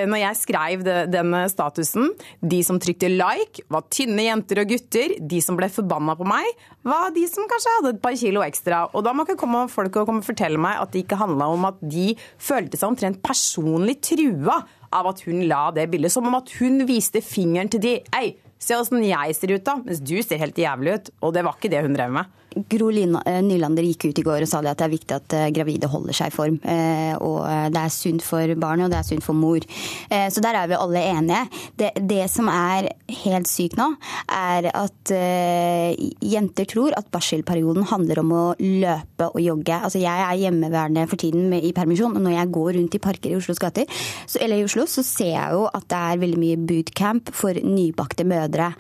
[0.09, 5.17] Når jeg skrev denne statusen, de som trykte like, var tynne jenter og gutter.
[5.21, 6.47] De som ble forbanna på meg,
[6.87, 8.85] var de som kanskje hadde et par kilo ekstra.
[8.93, 11.49] Og da må ikke komme folk og komme og fortelle meg at det ikke handla
[11.55, 14.61] om at de følte seg omtrent personlig trua
[14.95, 16.13] av at hun la det bildet.
[16.15, 17.95] Som om at hun viste fingeren til de.
[18.17, 21.13] Ei, se åssen jeg ser ut da, mens du ser helt jævlig ut.
[21.25, 22.31] Og det var ikke det hun drev med.
[22.55, 25.51] Gro eh, Nylander gikk ut i går og sa at det er viktig at eh,
[25.55, 26.59] gravide holder seg i form.
[26.63, 27.41] Eh, og
[27.75, 29.65] det er sunt for barnet, og det er sunt for mor.
[30.11, 31.41] Så der er vi alle enige.
[31.79, 32.89] Det, det som er
[33.25, 33.87] helt sykt nå,
[34.31, 39.77] er at jenter tror at barselperioden handler om å løpe og jogge.
[39.77, 43.03] Altså jeg er hjemmeværende for tiden med, i permisjon, og når jeg går rundt i
[43.03, 43.89] parker i Oslos gater,
[44.27, 47.61] så, eller i Oslo, så ser jeg jo at det er veldig mye bootcamp for
[47.65, 48.71] nybakte mødre.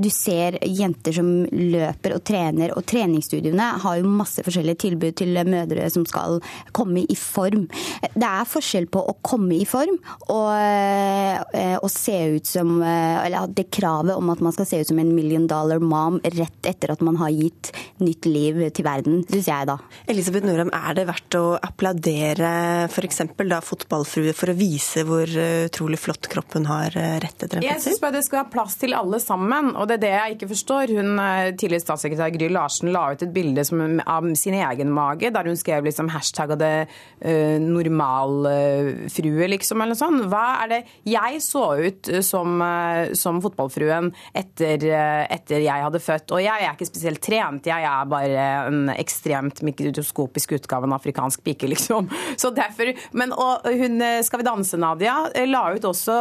[0.00, 5.16] Du ser jenter som løper og trener og trener treningsstudiene har jo masse forskjellige tilbud
[5.20, 6.40] til mødre som skal
[6.76, 7.66] komme i form.
[8.12, 9.96] Det er forskjell på å komme i form
[10.28, 14.88] og, eh, og se ut som Eller det kravet om at man skal se ut
[14.88, 19.22] som en million dollar mom rett etter at man har gitt nytt liv til verden,
[19.28, 19.76] syns jeg da.
[20.10, 22.52] Elisabeth Norheim, er det verdt å applaudere
[22.88, 23.22] f.eks.
[23.50, 27.64] da fotballfrue for å vise hvor eh, utrolig flott kroppen har eh, rett etter en
[27.64, 27.68] fødsel?
[27.68, 30.38] Jeg syns bare det skal være plass til alle sammen, og det er det jeg
[30.38, 30.94] ikke forstår.
[31.00, 31.12] Hun
[31.60, 35.58] tidligere statssekretær Gry Larsen la ut et bilde som, av sin egen mage, der hun
[35.58, 40.26] skrev liksom hashtag det uh, normalfrue, liksom, eller noe sånt.
[40.30, 46.02] Hva er det Jeg så ut som, uh, som fotballfruen etter, uh, etter, jeg hadde
[46.02, 47.68] født, og jeg er ikke spesielt trent.
[47.70, 52.10] Jeg er bare en ekstremt mikroskopisk utgave av en afrikansk pike, liksom.
[52.40, 55.14] Så derfor, men og hun Skal vi danse, Nadia,
[55.48, 56.14] la ut også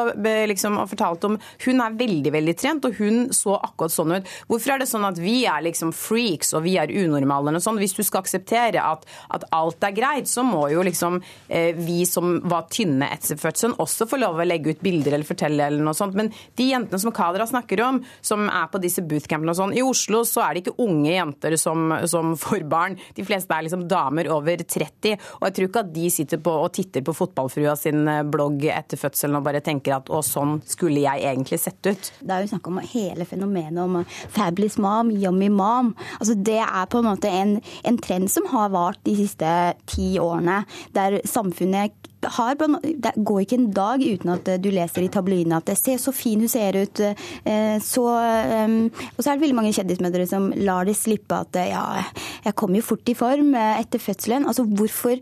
[0.50, 4.30] liksom, og fortalte om Hun er veldig, veldig trent, og hun så akkurat sånn ut.
[4.50, 6.54] Hvorfor er det sånn at vi er liksom freaks?
[6.60, 7.82] Og vi er unormale eller sånt.
[7.82, 12.04] Hvis du skal akseptere at, at, alt er greit, så må jo liksom eh, vi
[12.08, 15.84] som var tynne etter fødselen, også få lov å legge ut bilder eller fortelle eller
[15.86, 16.18] noe sånt.
[16.18, 19.86] Men de jentene som Kadra snakker om, som er på disse bootcampene og sånn, i
[19.86, 22.98] Oslo så er det ikke unge jenter som, som får barn.
[23.16, 25.18] De fleste er liksom damer over 30.
[25.40, 28.66] Og jeg tror ikke at de sitter på og titter på fotballfrua sin eh, blogg
[28.70, 32.12] etter fødselen og bare tenker at å, sånn skulle jeg egentlig sett ut.
[32.20, 34.02] Det er jo snakk om hele fenomenet om
[34.34, 35.94] fabulous mom, yummy mom.
[36.20, 39.56] Altså det er på en måte en, en trend som har vart de siste
[39.90, 40.64] ti årene.
[40.96, 41.94] Der samfunnet
[42.26, 46.00] har, det går ikke en dag uten at du leser i tabloidene at det ser
[46.02, 47.00] så fin hun ser ut'.
[47.00, 51.56] Eh, så, ehm, og så er det veldig mange kjendismødre som lar det slippe at
[51.56, 52.04] ja,
[52.44, 54.46] jeg kom jo fort i form eh, etter fødselen.
[54.46, 55.20] Altså hvorfor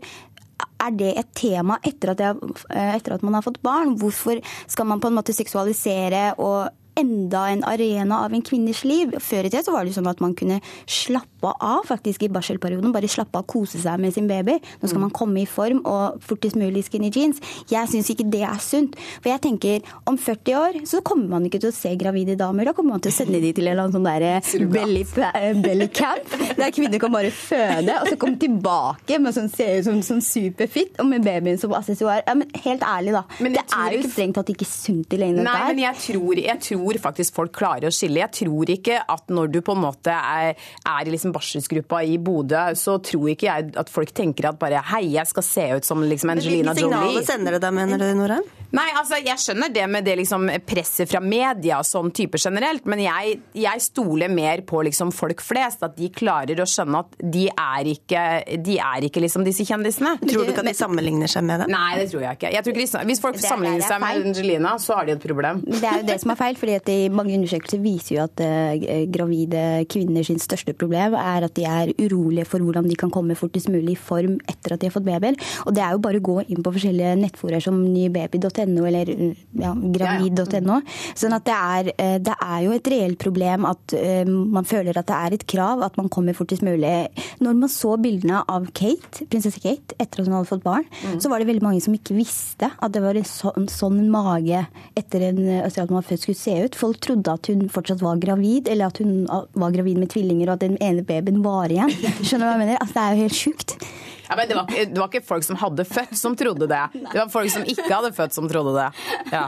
[0.78, 2.36] er det et tema etter at, jeg,
[2.70, 3.96] eh, etter at, man har fått barn?
[3.98, 9.14] Hvorfor skal man på en måte seksualisere og enda en arena av en kvinnes liv.
[9.22, 12.92] Før i tida så var det sånn at man kunne slappe av faktisk i barselperioden.
[12.94, 14.58] Bare slappe av kose seg med sin baby.
[14.80, 15.06] Nå skal mm.
[15.06, 17.40] man komme i form og fortest mulig skinny jeans.
[17.70, 18.98] Jeg syns ikke det er sunt.
[19.20, 22.68] For jeg tenker om 40 år så kommer man ikke til å se gravide damer.
[22.68, 25.50] Da kommer man til å sende de til en eller annen sånn der belly, eh,
[25.62, 29.86] belly camp, der kvinner kan bare føde og så komme tilbake med sånn, ser ut
[29.86, 32.22] som sånn superfit og med babyen som assessoar.
[32.26, 33.24] Ja, men helt ærlig, da.
[33.38, 35.46] det er jo strengt tatt ikke sunt i lengden.
[35.46, 38.20] Nei, men jeg tror, jeg tror tror faktisk folk klarer å skille.
[38.22, 40.54] Jeg tror ikke at når du på en måte er,
[40.88, 44.80] er i liksom barselsgruppa i Bodø, så tror ikke jeg at folk tenker at bare
[44.92, 46.88] hei, jeg skal se ut som liksom Angelina Jolie.
[46.88, 48.48] Hvilke signaler sender det deg, mener du, Norheim?
[48.68, 52.84] Nei, altså jeg skjønner det med det liksom presset fra media og sånn type generelt,
[52.90, 55.80] men jeg, jeg stoler mer på liksom folk flest.
[55.86, 58.24] At de klarer å skjønne at de er ikke,
[58.60, 60.18] de er ikke liksom disse kjendisene.
[60.20, 61.70] Tror du ikke at de sammenligner seg med det?
[61.72, 62.52] Nei, det tror jeg ikke.
[62.58, 64.28] Jeg tror ikke de, hvis folk er- sammenligner er seg med.
[64.28, 65.62] Angelina, så har de et problem.
[65.64, 68.42] Det er jo det som er feil, fordi at de, mange undersøkelser viser jo at
[68.44, 73.12] eh, gravide kvinner sin største problem er at de er urolige for hvordan de kan
[73.14, 75.38] komme fortest mulig i form etter at de har fått babyer.
[75.66, 79.12] Og det er jo bare å gå inn på forskjellige nettforer som nybaby.no eller
[79.58, 80.80] ja, gravid.no.
[81.18, 84.96] Sånn at det er, eh, det er jo et reelt problem at eh, man føler
[84.96, 86.94] at det er et krav at man kommer fortest mulig.
[87.42, 90.86] Når man så bildene av Kate, prinsesse Kate etter at hun hadde fått barn,
[91.18, 94.62] så var det veldig mange som ikke visste at det var en sånn, sånn mage
[94.98, 96.76] etter en, etter at man har født skulle se ut.
[96.78, 100.56] Folk trodde at hun fortsatt var gravid, eller at hun var gravid med tvillinger og
[100.58, 101.90] at den ene babyen var igjen.
[102.22, 102.78] Skjønner du hva jeg mener?
[102.82, 103.76] Altså, det er jo helt sjukt.
[104.28, 106.82] Ja, men det var, ikke- det var ikke folk som hadde født som trodde det.
[106.94, 108.88] Det var folk som ikke hadde født som trodde det.
[109.32, 109.46] Ja.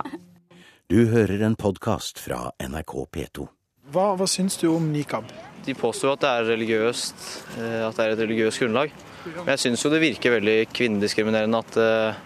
[0.91, 3.45] Du hører en podkast fra NRK P2.
[3.93, 5.25] Hva, hva syns du om nikab?
[5.67, 7.23] De påstår at det er religiøst,
[7.59, 8.91] eh, at det er et religiøst grunnlag.
[9.37, 12.21] Men jeg syns jo det virker veldig kvinnediskriminerende at, eh,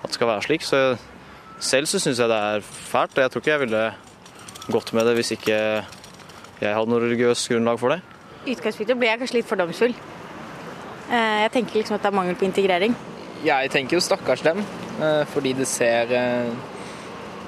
[0.00, 0.64] at det skal være slik.
[0.64, 0.80] Så
[1.60, 3.82] selv så syns jeg det er fælt, jeg tror ikke jeg ville
[4.70, 5.58] gått med det hvis ikke
[6.60, 8.00] jeg hadde noe religiøst grunnlag for det.
[8.46, 9.94] I utgangspunktet blir jeg kanskje litt fordomsfull.
[11.10, 12.94] Eh, Jeg tenker liksom at det er mangel på integrering.
[13.44, 14.60] Jeg tenker jo stakkars dem,
[15.00, 16.52] eh, fordi det ser eh,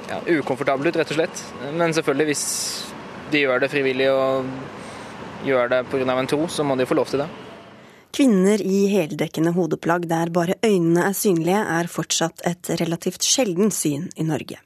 [0.08, 1.44] ja, ukomfortabelt ut, rett og slett.
[1.76, 2.44] Men selvfølgelig, hvis
[3.32, 4.46] de gjør det frivillig og
[5.44, 6.18] gjør det pga.
[6.18, 7.28] en tro, så må de få lov til det.
[8.12, 14.10] Kvinner i heldekkende hodeplagg der bare øynene er synlige, er fortsatt et relativt sjelden syn
[14.20, 14.58] i Norge.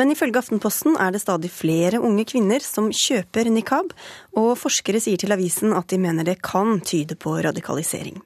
[0.00, 3.92] Men ifølge Aftenposten er det stadig flere unge kvinner som kjøper nikab,
[4.32, 8.16] og forskere sier til avisen at de mener det kan tyde på radikalisering.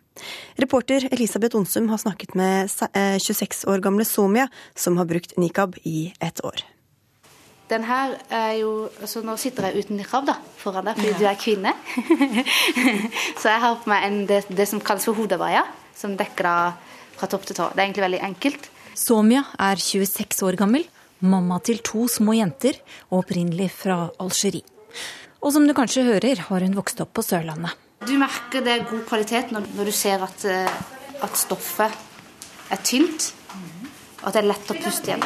[0.63, 4.47] Reporter Elisabeth Onsum har snakket med eh, 26 år gamle Somia,
[4.79, 6.63] som har brukt nikab i ett år.
[7.71, 11.27] Den her er jo altså Nå sitter jeg uten nikab da, foran deg, fordi du
[11.31, 11.73] er kvinne.
[13.41, 15.63] så jeg har på meg en, det, det som kalles for hodebaya,
[15.95, 16.57] som dekker da
[17.15, 17.69] fra topp til tå.
[17.71, 18.71] Det er egentlig veldig enkelt.
[18.99, 20.85] Somia er 26 år gammel,
[21.23, 22.81] mamma til to små jenter
[23.11, 24.67] og opprinnelig fra Algerie.
[25.41, 27.73] Og som du kanskje hører, har hun vokst opp på Sørlandet.
[28.05, 30.81] Du merker det er god kvalitet når, når du ser at, eh,
[31.23, 31.95] at stoffet
[32.73, 33.31] er tynt.
[34.23, 35.23] At det er lett å puste igjen.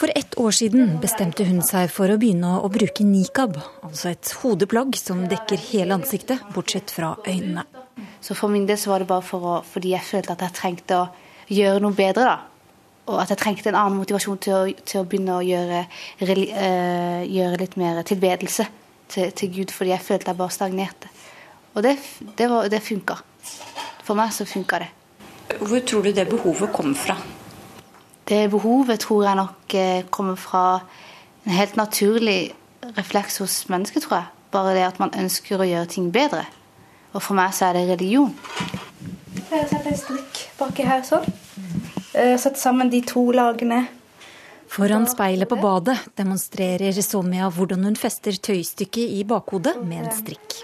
[0.00, 4.30] For ett år siden bestemte hun seg for å begynne å bruke nikab, altså et
[4.40, 7.66] hodeplagg som dekker hele ansiktet, bortsett fra øynene.
[8.24, 10.56] Så for min del så var det bare for å, fordi jeg følte at jeg
[10.56, 11.08] trengte å
[11.52, 12.24] gjøre noe bedre.
[12.24, 12.38] da.
[13.10, 15.80] Og at jeg trengte en annen motivasjon til å, til å begynne å gjøre,
[16.20, 18.66] reli- eh, gjøre litt mer tilbedelse
[19.08, 21.08] til, til Gud, fordi jeg følte jeg bare stagnerte.
[21.74, 21.96] Og det,
[22.38, 23.18] det, var- det funka.
[24.06, 24.88] For meg så funka det.
[25.60, 27.16] Hvor tror du det behovet kom fra?
[28.30, 30.64] Det behovet tror jeg nok eh, kommer fra
[31.42, 32.52] en helt naturlig
[32.96, 34.28] refleks hos mennesker, tror jeg.
[34.54, 36.44] Bare det at man ønsker å gjøre ting bedre.
[37.10, 38.30] Og for meg så er det religion.
[39.50, 41.26] Jeg setter en strikk baki her sånn.
[42.10, 43.84] Sett Sette sammen de to lagene.
[44.70, 50.60] Foran speilet på badet demonstrerer Somia hvordan hun fester tøystykket i bakhodet med en strikk.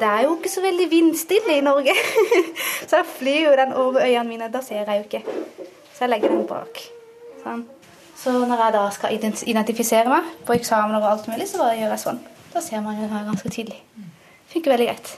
[0.00, 1.94] Det er jo ikke så veldig vindstille i Norge.
[2.88, 4.50] så jeg flyr jo den over øynene mine.
[4.52, 5.70] Da ser jeg jo ikke.
[6.02, 6.78] Så jeg legger den bak.
[7.44, 7.60] Sånn.
[8.18, 11.92] Så når jeg da skal identifisere meg på eksamener og alt mulig, så bare gjør
[11.94, 12.18] jeg sånn.
[12.50, 13.78] Da ser man jo her ganske tidlig.
[14.50, 15.12] Funker veldig greit.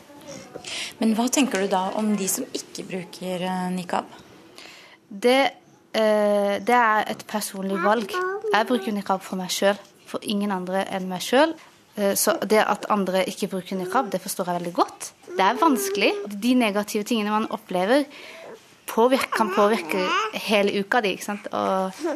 [0.99, 4.13] Men hva tenker du da om de som ikke bruker eh, nikab?
[5.09, 5.41] Det,
[5.97, 8.13] eh, det er et personlig valg.
[8.53, 11.57] Jeg bruker nikab for meg sjøl, for ingen andre enn meg sjøl.
[11.95, 15.13] Så det at andre ikke bruker nikab, det forstår jeg veldig godt.
[15.33, 16.13] Det er vanskelig.
[16.43, 18.03] De negative tingene man opplever,
[18.91, 20.07] påvirke, kan påvirke
[20.47, 21.17] hele uka di.
[21.17, 21.51] ikke sant?
[21.53, 22.07] Og,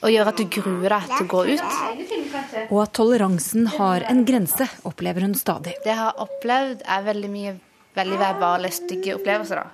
[0.00, 2.68] og gjøre at du gruer deg til å gå ut.
[2.68, 5.76] Og at toleransen har en grense, opplever hun stadig.
[5.84, 7.58] Det jeg har opplevd, er veldig mye
[7.96, 9.62] veldig verbale, stygge opplevelser.
[9.62, 9.66] da.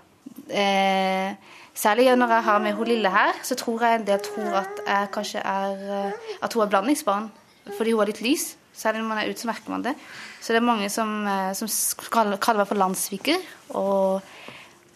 [0.49, 1.35] Eh,
[1.75, 4.81] særlig når jeg har med hun lille her, så tror jeg en del tror at
[4.87, 7.31] jeg kanskje er eh, at hun er blandingsbarn
[7.77, 8.57] fordi hun er litt lys.
[8.77, 9.94] Særlig når man er ute, så merker man det.
[10.40, 11.68] Så det er mange som, eh, som
[12.12, 13.42] kaller, kaller meg for landssviker,
[13.75, 14.22] og,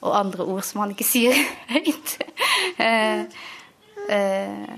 [0.01, 1.37] og andre ord som han ikke sier
[1.75, 2.15] høyt.
[2.81, 3.25] eh,
[4.09, 4.71] eh,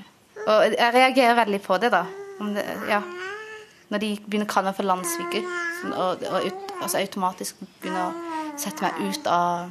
[0.42, 2.04] og jeg reagerer veldig på det, da.
[2.42, 3.02] Det, ja.
[3.92, 5.44] Når de begynner å kalle meg for landssviker,
[5.80, 9.70] sånn, og, og ut, altså automatisk begynner å sette meg ut av,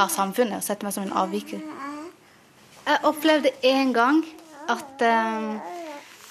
[0.00, 1.62] av samfunnet og sette meg som en avviker.
[2.86, 4.22] Jeg opplevde en gang
[4.72, 5.76] at, eh,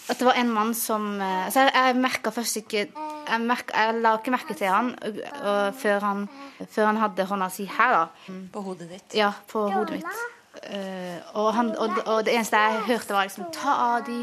[0.09, 2.87] at det var en mann som eh, altså Jeg, jeg merka først ikke
[3.29, 4.91] jeg, merket, jeg la ikke merke til han
[5.79, 6.25] før han
[6.65, 8.35] før han hadde hånda si her, da.
[8.53, 9.15] På hodet ditt?
[9.17, 10.21] Ja, på hodet mitt.
[10.59, 14.17] Uh, og, han, og, og det eneste jeg hørte, var liksom Ta av de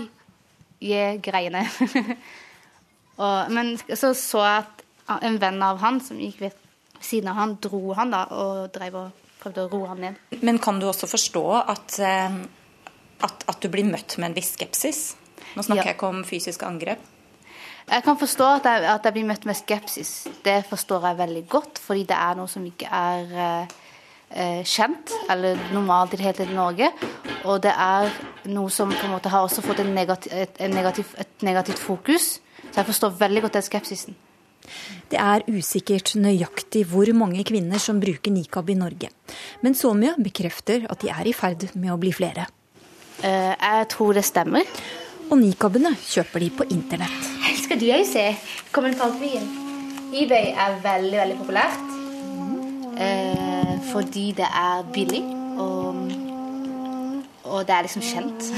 [0.85, 1.62] yeah, greiene.
[3.23, 6.57] og, men så så jeg at en venn av han som gikk ved
[7.01, 10.21] siden av han, dro han da og drev og prøvde å roe han ned.
[10.42, 12.38] Men kan du også forstå at, eh,
[13.27, 15.05] at, at du blir møtt med en viss skepsis?
[15.55, 15.92] Nå snakker Ja.
[15.92, 17.04] jeg ikke om fysiske angrep.
[17.87, 20.12] Jeg kan forstå at jeg, at jeg blir møtt med skepsis.
[20.44, 23.76] Det forstår jeg veldig godt, fordi det er noe som ikke er eh,
[24.34, 26.90] eh, kjent eller normalt i det hele tatt i Norge.
[27.46, 28.10] Og det er
[28.50, 31.82] noe som på en måte har også fått en negativ, et, et, negativ, et negativt
[31.82, 32.28] fokus.
[32.66, 34.18] Så jeg forstår veldig godt den skepsisen.
[35.06, 39.12] Det er usikkert nøyaktig hvor mange kvinner som bruker nikab i Norge.
[39.62, 42.48] Men Somia bekrefter at de er i ferd med å bli flere.
[43.22, 44.66] Eh, jeg tror det stemmer.
[45.27, 47.31] Og nikabene kjøper de på internett.
[47.62, 48.29] Skal du òg se
[48.74, 49.46] kommentarflyen?
[50.14, 51.88] eBay er veldig, veldig populært.
[52.96, 55.20] Eh, fordi det er billig,
[55.60, 55.98] og,
[57.44, 58.48] og det er liksom kjent.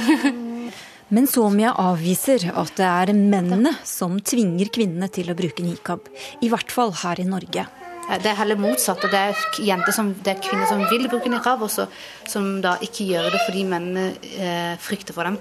[1.14, 6.04] Men Somia avviser at det er mennene som tvinger kvinnene til å bruke nikab.
[6.44, 7.64] I hvert fall her i Norge.
[8.08, 9.02] Det er heller motsatt.
[9.08, 11.88] Det er, jenter som, det er kvinner som vil bruke nikab, også,
[12.28, 15.40] som da ikke gjør det fordi mennene eh, frykter for dem.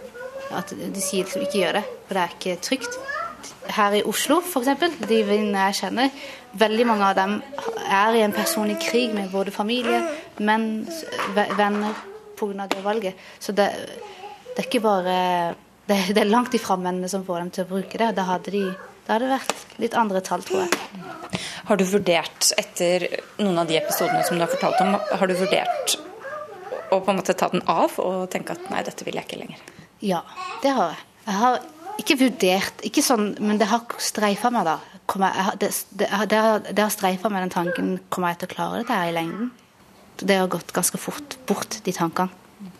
[0.56, 2.98] At De sier liksom ikke gjør det, for det er ikke trygt.
[3.78, 6.12] Her i Oslo, f.eks., de venninnene jeg kjenner,
[6.58, 7.36] veldig mange av dem
[7.92, 10.00] er i en personlig krig med både familie,
[10.40, 10.86] menn,
[11.36, 11.96] ve- venner,
[12.40, 12.68] pga.
[12.72, 13.16] det valget.
[13.40, 13.68] Så det,
[14.56, 15.18] det er ikke bare
[15.88, 18.10] det, det er langt ifra mennene som får dem til å bruke det.
[18.18, 18.64] Da hadde, de,
[19.08, 21.42] da hadde det vært litt andre tall, tror jeg.
[21.68, 23.08] Har du vurdert, etter
[23.44, 25.98] noen av de episodene som du har fortalt om, har du vurdert
[26.92, 29.42] å på en måte ta den av og tenke at nei, dette vil jeg ikke
[29.44, 29.64] lenger?
[30.04, 30.22] Ja,
[30.64, 31.04] det har jeg.
[31.28, 31.60] Jeg har
[31.98, 34.78] ikke vurdert, ikke sånn, men det har streifa meg, da.
[35.08, 38.82] Jeg, det, det, det, har, har streifa meg den tanken Kommer jeg til å klare
[38.82, 39.54] dette her i lengden?
[40.20, 42.72] Det har gått ganske fort bort, de tankene.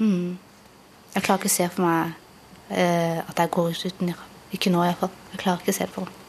[0.00, 0.36] Mm.
[1.14, 2.12] Jeg klarer ikke å se for meg
[2.68, 4.38] eh, at jeg går ut uten niqab.
[4.54, 5.12] Ikke nå, iallfall.
[5.32, 6.19] Jeg klarer ikke å se det for meg.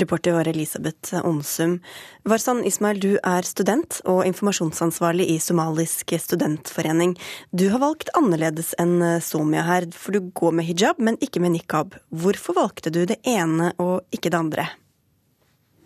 [0.00, 1.78] Reporter var Elisabeth Onsum.
[2.24, 7.16] Varsan Ismail, du er student og informasjonsansvarlig i Somalisk studentforening.
[7.52, 11.58] Du har valgt annerledes enn Somia her, for du går med hijab, men ikke med
[11.58, 11.98] nikab.
[12.08, 14.68] Hvorfor valgte du det ene og ikke det andre?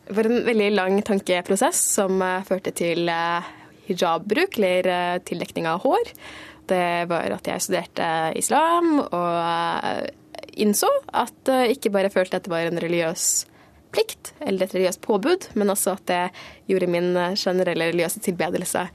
[0.07, 3.48] Det var en veldig lang tankeprosess som eh, førte til eh,
[3.88, 6.12] hijabbruk, eller eh, tildekning av hår.
[6.70, 8.07] Det var at jeg studerte
[8.38, 10.07] islam og eh,
[10.62, 13.26] innså at jeg ikke bare følte at det var en religiøs
[13.95, 16.22] plikt eller et religiøst påbud, men også at det
[16.70, 18.87] gjorde min eh, generelle religiøse tilbedelse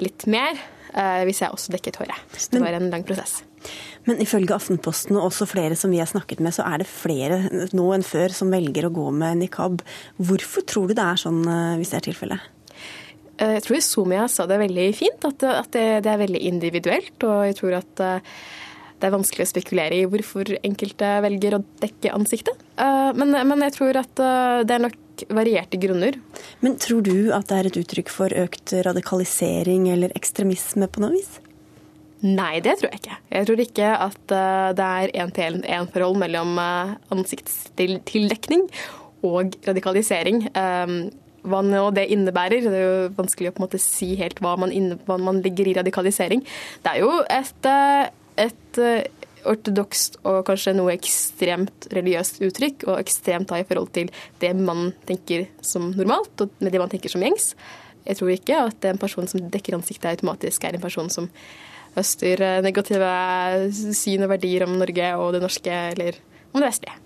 [0.00, 2.36] litt mer eh, hvis jeg også dekket håret.
[2.36, 3.42] Så det var en lang prosess.
[4.08, 7.44] Men ifølge Aftenposten og også flere som vi har snakket med, så er det flere
[7.76, 9.84] nå enn før som velger å gå med nikab.
[10.18, 12.50] Hvorfor tror du det er sånn, eh, hvis det er tilfellet?
[13.42, 17.16] Jeg tror Somia sa det veldig fint, at, det, at det, det er veldig individuelt.
[17.26, 18.02] Og jeg tror at
[19.02, 22.60] det er vanskelig å spekulere i hvorfor enkelte velger å dekke ansiktet.
[22.78, 26.14] Eh, Men, men jeg tror at eh, det er nok varierte grunner.
[26.62, 31.16] Men tror du at det er et uttrykk for økt radikalisering eller ekstremisme på noe
[31.16, 31.32] vis?
[32.22, 33.18] Nei, det tror jeg ikke.
[33.34, 38.62] Jeg tror ikke at eh, det er én-til-én-forhold mellom ansiktstildekning
[39.26, 40.46] og radikalisering.
[41.42, 44.54] Hva nå det innebærer, det er jo vanskelig å på en måte si helt hva
[44.62, 46.44] man, inne, hva man ligger i radikalisering.
[46.82, 47.66] Det er jo et,
[48.40, 49.08] et eh,
[49.48, 54.12] ortodokst og kanskje noe ekstremt religiøst uttrykk, og ekstremt da i forhold til
[54.42, 57.52] det man tenker som normalt, og med det man tenker som gjengs.
[58.06, 61.30] Jeg tror ikke at en person som dekker ansiktet automatisk er en person som
[61.96, 63.12] høster eh, negative
[63.94, 66.20] syn og verdier om Norge og det norske, eller
[66.52, 67.01] om det vestlige.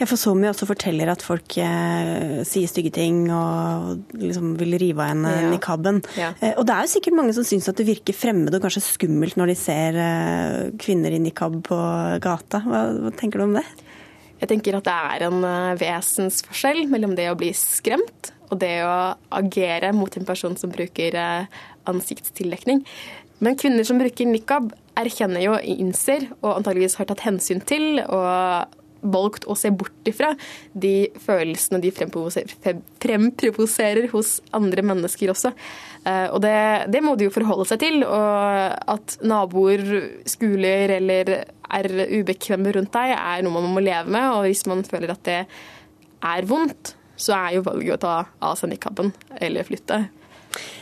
[0.00, 5.02] Ja, for mye også forteller at folk eh, sier stygge ting og liksom vil rive
[5.04, 5.50] av henne Ja.
[5.52, 6.02] nikaben.
[6.16, 6.32] Ja.
[6.40, 8.82] Eh, og det er jo sikkert mange som syns at det virker fremmed og kanskje
[8.86, 11.78] skummelt når de ser eh, kvinner i nikab på
[12.20, 12.62] gata.
[12.66, 13.64] Hva, hva tenker du om det?
[14.40, 18.80] Jeg tenker at det er en eh, vesensforskjell mellom det å bli skremt og det
[18.82, 21.44] å agere mot en person som bruker eh,
[21.90, 22.84] ansiktstildekning.
[23.40, 28.79] Men kvinner som bruker nikab, erkjenner jo, innser og antageligvis har tatt hensyn til og
[29.02, 30.34] valgt å se bort ifra
[30.72, 35.52] de følelsene de fremprovoserer, hos andre mennesker også.
[36.04, 36.56] Eh, Og det,
[36.92, 38.04] det må de jo forholde seg til.
[38.04, 39.82] Og at naboer,
[40.28, 41.24] skoler eller
[41.70, 41.90] er
[42.20, 44.26] ubekvemme rundt deg, er noe man må leve med.
[44.36, 45.42] Og hvis man føler at det
[46.20, 50.06] er vondt, så er jo valget å ta av seg nikaben eller flytte.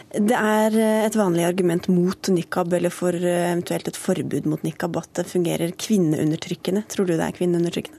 [0.09, 4.62] Det er eh, et vanlig argument mot nikab, eller for eh, eventuelt et forbud mot
[4.64, 6.87] nikab, at det fungerer kvinneundertrykkende.
[6.89, 7.98] Tror du det er kvinneundertrykkende?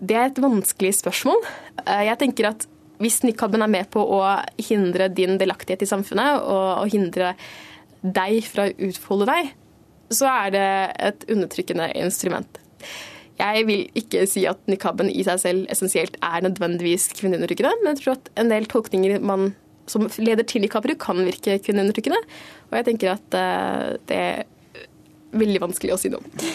[0.00, 1.42] Det er et vanskelig spørsmål.
[1.86, 2.66] Eh, Jeg tenker at
[3.00, 4.20] hvis nikaben er med på å
[4.60, 7.34] hindre din delaktighet i samfunnet, og, og hindre
[8.00, 9.54] deg fra å utfolde deg,
[10.12, 10.68] så er det
[11.08, 12.60] et undertrykkende instrument.
[13.40, 18.02] Jeg vil ikke si at nikaben i seg selv essensielt er nødvendigvis kvinneundertrykkende, men jeg
[18.02, 19.54] tror at en del tolkninger man,
[19.88, 22.20] som leder til nikaber, kan virke kvinneundertrykkende.
[22.68, 24.90] Og jeg tenker at uh, det er
[25.40, 26.50] veldig vanskelig å si noe om.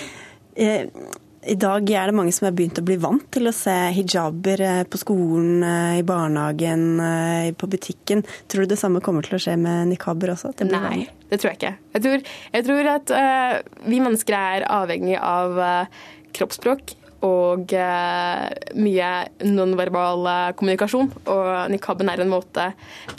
[1.46, 3.74] Eh, I dag er det mange som har begynt å bli vant til å se
[3.96, 5.64] hijaber eh, på skolen,
[6.00, 8.24] i barnehagen, på butikken.
[8.48, 10.54] Tror du det samme kommer til å skje med nikaber også?
[10.58, 11.08] Det Nei, vanlig?
[11.30, 11.74] det tror jeg ikke.
[11.96, 13.56] Jeg tror, jeg tror at uh,
[13.88, 18.46] vi mennesker er avhengig av uh, kroppsspråk og uh,
[18.78, 19.12] mye
[19.48, 20.30] nonverbal
[20.60, 21.12] kommunikasjon.
[21.32, 22.72] Og nikaben er en måte,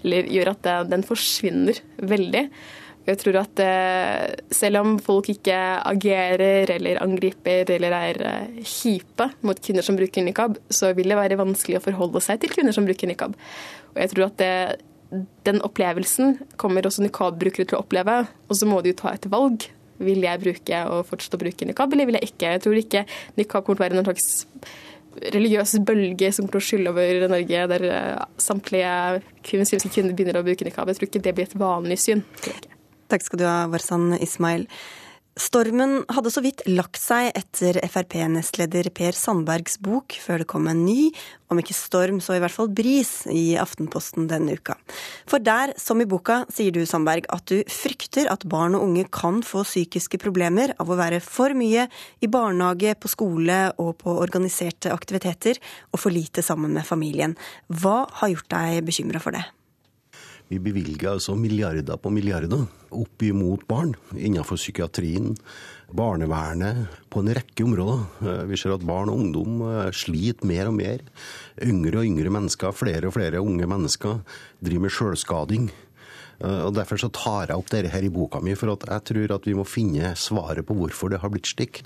[0.02, 2.46] eller gjør at den forsvinner veldig.
[3.06, 5.54] Jeg tror at eh, selv om folk ikke
[5.86, 11.18] agerer eller angriper eller er eh, kjipe mot kvinner som bruker nikab, så vil det
[11.18, 13.36] være vanskelig å forholde seg til kvinner som bruker nikab.
[13.94, 14.50] Og jeg tror at det,
[15.46, 19.30] den opplevelsen kommer også nikab-brukere til å oppleve, og så må de jo ta et
[19.30, 19.68] valg.
[20.02, 22.52] Vil jeg bruke og fortsette å bruke nikab, eller vil jeg ikke?
[22.56, 23.06] Jeg tror ikke
[23.38, 24.28] nikab kommer til å være noen slags
[25.32, 28.94] religiøs bølge som kommer til å skylle over Norge, der eh, samtlige
[29.62, 30.90] muslimske kvinner begynner å bruke nikab.
[30.90, 32.26] Jeg tror ikke det blir et vanlig syn.
[33.06, 34.66] Takk skal du ha, Warsan Ismail.
[35.36, 40.80] Stormen hadde så vidt lagt seg etter Frp-nestleder Per Sandbergs bok, før det kom en
[40.86, 41.10] ny,
[41.52, 44.78] om ikke storm, så i hvert fall bris, i Aftenposten denne uka.
[45.28, 49.04] For der, som i boka, sier du, Sandberg, at du frykter at barn og unge
[49.12, 51.84] kan få psykiske problemer av å være for mye
[52.24, 55.60] i barnehage, på skole og på organiserte aktiviteter,
[55.92, 57.36] og for lite sammen med familien.
[57.68, 59.44] Hva har gjort deg bekymra for det?
[60.46, 65.32] Vi bevilger altså milliarder på milliarder opp imot barn innenfor psykiatrien,
[65.96, 68.04] barnevernet, på en rekke områder.
[68.22, 71.02] Eh, vi ser at barn og ungdom eh, sliter mer og mer.
[71.66, 74.22] Yngre og yngre mennesker, flere og flere unge mennesker,
[74.62, 75.66] driver med sjølskading.
[76.38, 79.36] Eh, og Derfor så tar jeg opp dette her i boka mi, for jeg tror
[79.40, 81.82] at vi må finne svaret på hvorfor det har blitt slik.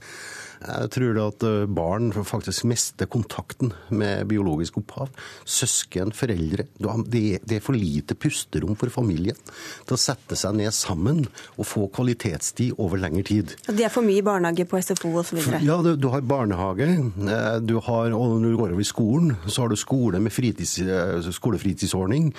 [0.61, 5.09] Jeg tror at eh, barn faktisk mister kontakten med biologisk opphav.
[5.49, 6.67] Søsken, foreldre.
[7.09, 9.39] Det er for lite pusterom for familien
[9.87, 11.25] til å sette seg ned sammen
[11.57, 13.55] og få kvalitetstid over lengre tid.
[13.71, 15.41] Det er for mye barnehage, på SFO osv.?
[15.65, 16.91] Ja, du, du, har barnehage.
[16.93, 20.35] Eh, du har, og når du går over i skolen, så har du skole med
[20.35, 22.31] fritids, eh, skolefritidsordning.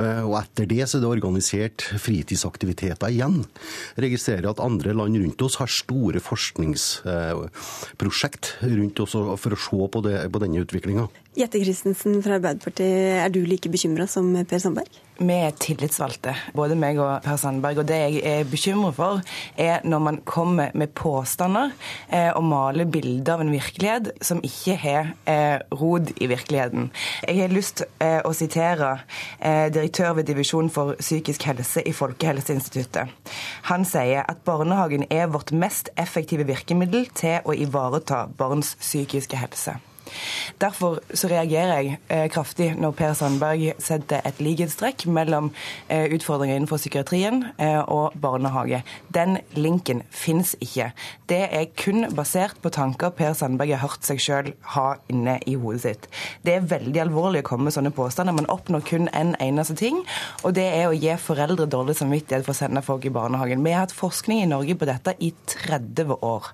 [0.00, 3.40] Og etter det så er det organisert fritidsaktiviteter igjen.
[4.00, 6.86] Registrerer at andre land rundt oss har store forsknings
[8.00, 11.08] prosjekt rundt også for å se på, det, på denne utviklinga.
[11.38, 14.96] Jette Christensen fra Arbeiderpartiet, er du like bekymra som Per Sandberg?
[15.20, 17.78] Vi er tillitsvalgte, både meg og Per Sandberg.
[17.78, 19.20] Og det jeg er bekymret for,
[19.54, 21.70] er når man kommer med påstander
[22.08, 26.88] eh, og maler bilder av en virkelighet som ikke har eh, rod i virkeligheten.
[27.28, 28.88] Jeg har lyst eh, å sitere
[29.38, 33.12] eh, direktør ved Divisjon for psykisk helse i Folkehelseinstituttet.
[33.70, 39.76] Han sier at barnehagen er vårt mest effektive virkemiddel til å ivareta barns psykiske helse.
[40.60, 45.50] Derfor så reagerer jeg eh, kraftig når Per Sandberg setter et likhetstrekk mellom
[45.88, 48.82] eh, utfordringer innenfor psykiatrien eh, og barnehage.
[49.14, 50.90] Den linken fins ikke.
[51.30, 55.56] Det er kun basert på tanker Per Sandberg har hørt seg sjøl ha inne i
[55.60, 56.10] hodet sitt.
[56.44, 58.36] Det er veldig alvorlig å komme med sånne påstander.
[58.36, 60.02] Man oppnår kun en eneste ting,
[60.44, 63.64] og det er å gi foreldre dårlig samvittighet for å sende folk i barnehagen.
[63.64, 66.52] Vi har hatt forskning i Norge på dette i 30 år.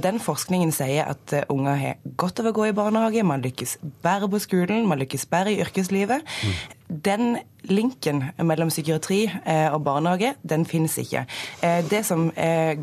[0.00, 3.78] Den forskningen sier at unger har godt av å gå i barnehage barnehage, man lykkes
[4.04, 6.24] bedre på skolen, man lykkes bedre i yrkeslivet.
[6.44, 6.80] Mm.
[7.04, 11.24] Den linken mellom psykiatri eh, og barnehage, den finnes ikke.
[11.64, 12.76] Eh, det som eh,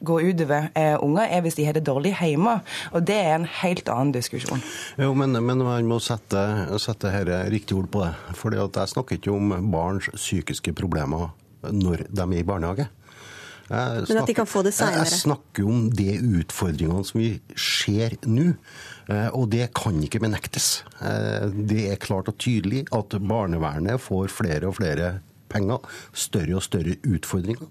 [0.00, 0.70] går utover
[1.02, 2.60] unger, er hvis de har det dårlig hjemme.
[2.92, 4.62] Og det er en helt annen diskusjon.
[4.98, 6.46] Jo, men, men man må sette,
[6.82, 8.14] sette her riktig ord på det.
[8.38, 11.32] For jeg snakker ikke om barns psykiske problemer
[11.70, 12.88] når de er i barnehage.
[13.72, 15.06] Snakker, Men at de kan få det seinere?
[15.06, 16.08] Jeg snakker om de
[16.42, 18.52] utfordringene som vi ser nå.
[19.08, 20.82] Eh, og det kan ikke benektes.
[21.00, 25.14] Eh, det er klart og tydelig at barnevernet får flere og flere
[25.52, 25.82] penger,
[26.16, 27.68] større og større utfordringer.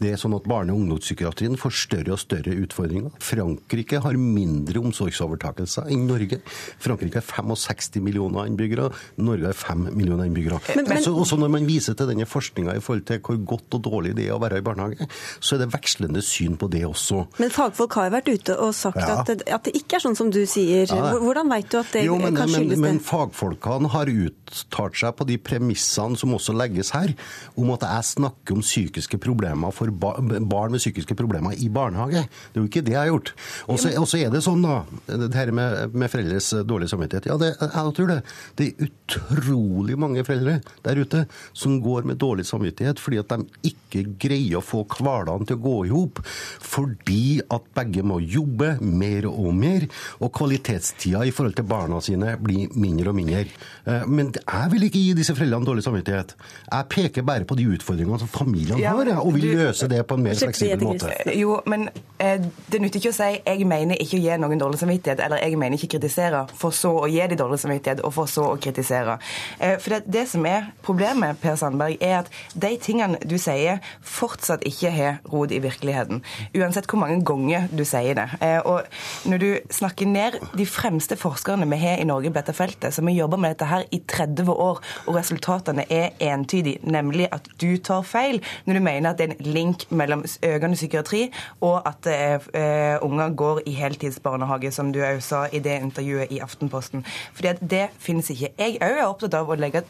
[0.00, 3.12] Det er sånn at Barne- og ungdomspsykiatrien får større og større utfordringer.
[3.22, 6.40] Frankrike har mindre omsorgsovertakelser enn Norge.
[6.82, 10.60] Frankrike har 65 millioner innbyggere, Norge har 5 millioner innbyggere.
[10.76, 13.78] Men, men, også, også, når man viser til denne forskninga i forhold til hvor godt
[13.78, 15.08] og dårlig det er å være i barnehage,
[15.40, 17.24] så er det vekslende syn på det også.
[17.42, 19.18] Men fagfolk har jo vært ute og sagt ja.
[19.18, 20.86] at, det, at, det, ikke er sånn som du sier.
[20.86, 22.84] Ja, Hvordan vet du at det jo, men, kan skyldes men, det?
[22.86, 27.15] Men fagfolkene har uttalt seg på de premissene som også legges her.
[27.56, 32.26] Om at jeg snakker om psykiske problemer for barn med psykiske problemer i barnehage.
[32.26, 33.32] Det er jo ikke det jeg har gjort.
[33.70, 37.30] Og så er det sånn, da, det her med, med foreldres dårlige samvittighet.
[37.30, 38.20] Ja, det, jeg tror det.
[38.58, 41.24] Det er utrolig mange foreldre der ute
[41.56, 45.64] som går med dårlig samvittighet fordi at de ikke greier å få hverdagen til å
[45.66, 46.20] gå i hop.
[46.64, 49.86] Fordi at begge må jobbe mer og mer,
[50.20, 53.44] og kvalitetstida i forhold til barna sine blir mindre og mindre.
[53.86, 56.34] Eh, men jeg vil ikke gi disse foreldrene dårlig samvittighet.
[56.70, 60.18] Jeg peker bare på de utfordringene som familiene ja, har, og vil løse det på
[60.18, 61.12] en mer fleksibel måte.
[61.36, 61.88] Jo, men
[62.18, 65.42] eh, det nytter ikke å si 'jeg mener ikke å gi noen dårlig samvittighet', eller
[65.42, 68.46] 'jeg mener ikke å kritisere', for så å gi de dårlig samvittighet, og for så
[68.52, 69.18] å kritisere.
[69.60, 73.80] Eh, for det, det som er problemet, Per Sandberg, er at de tingene du sier,
[74.02, 76.22] fortsatt ikke har rod i virkeligheten.
[76.54, 78.28] Uansett hvor mange ganger du sier det.
[78.66, 78.82] Og
[79.26, 83.06] når du snakker ned de fremste forskerne vi har i Norge på dette feltet, som
[83.06, 87.76] har jobba med dette her i 30 år, og resultatene er entydige, nemlig at du
[87.76, 91.26] tar feil når du mener at det er en link mellom økende psykiatri
[91.60, 96.40] og at eh, unger går i heltidsbarnehage, som du òg sa i det intervjuet i
[96.44, 97.04] Aftenposten.
[97.36, 98.52] Fordi at det finnes ikke.
[98.58, 99.84] Jeg òg er opptatt av å legge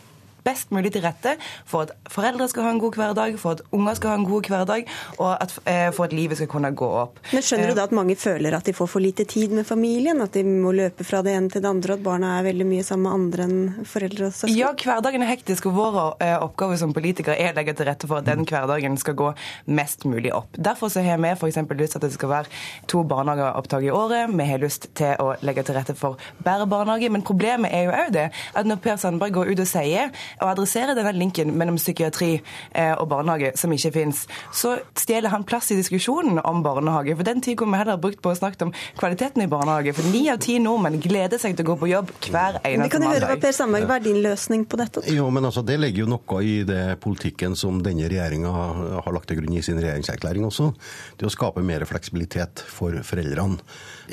[0.47, 1.36] best mulig til rette
[1.66, 4.51] for at foreldre skal ha en god hverdag, for at unger skal ha en god
[4.51, 4.86] hverdag,
[5.18, 7.20] og at, eh, for at livet skal kunne gå opp.
[7.32, 9.66] Men Skjønner du eh, da at mange føler at de får for lite tid med
[9.68, 10.20] familien?
[10.22, 12.68] At de må løpe fra det ene til det andre, og at barna er veldig
[12.68, 14.57] mye sammen med andre enn foreldre og søsken?
[14.57, 18.11] Ja, hverdagen er hektisk, og vår eh, oppgave som politikere er å legge til rette
[18.11, 19.32] for at den hverdagen skal gå
[19.66, 20.55] mest mulig opp.
[20.57, 21.61] Derfor så har vi f.eks.
[21.76, 24.32] lyst til at det skal være to barnehageopptak i året.
[24.36, 27.97] Vi har lyst til å legge til rette for bedre barnehage, men problemet er jo
[27.97, 28.26] òg det
[28.57, 32.93] at når Per Sandberg går ut og sier og adresserer denne linken mellom psykiatri eh,
[32.95, 34.24] og barnehage, som ikke fins,
[34.55, 37.16] så stjeler han plass i diskusjonen om barnehage.
[37.16, 39.95] For den tid kunne vi heller brukt på å snakke om kvaliteten i barnehage.
[39.97, 42.87] For ni av ti nordmenn gleder seg til å gå på jobb hver eneste mandag.
[42.87, 45.05] Vi kan jo høre hva Per Sandberg, hva er din løsning på dette?
[45.12, 49.30] Jo, men altså, Det legger jo noe i det politikken som denne regjeringa har lagt
[49.30, 50.72] til grunn i sin regjeringserklæring også.
[51.18, 53.62] Det å skape mer fleksibilitet for foreldrene.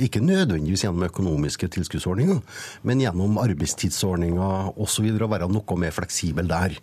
[0.02, 2.40] Ikke nødvendigvis gjennom økonomiske tilskuddsordninger,
[2.88, 5.10] men gjennom arbeidstidsordninger osv.
[5.24, 6.76] Å være noe mer fleksibel der.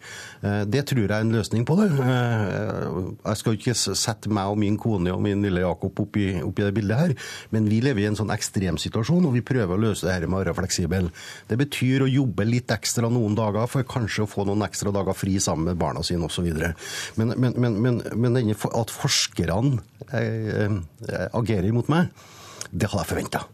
[0.43, 1.89] Eh, det tror jeg er en løsning på det.
[1.91, 6.53] Eh, jeg skal ikke sette meg og min kone og min lille Jakob oppi, i
[6.61, 7.15] det bildet her,
[7.55, 10.41] men vi lever i en sånn ekstremsituasjon, og vi prøver å løse det her med
[10.41, 11.11] å være fleksibel.
[11.51, 15.17] Det betyr å jobbe litt ekstra noen dager for kanskje å få noen ekstra dager
[15.17, 16.51] fri sammen med barna sine osv.
[16.51, 19.81] Men, men, men, men, men at forskerne
[20.17, 20.77] eh,
[21.33, 22.11] agerer imot meg
[22.71, 23.45] det hadde jeg forventa.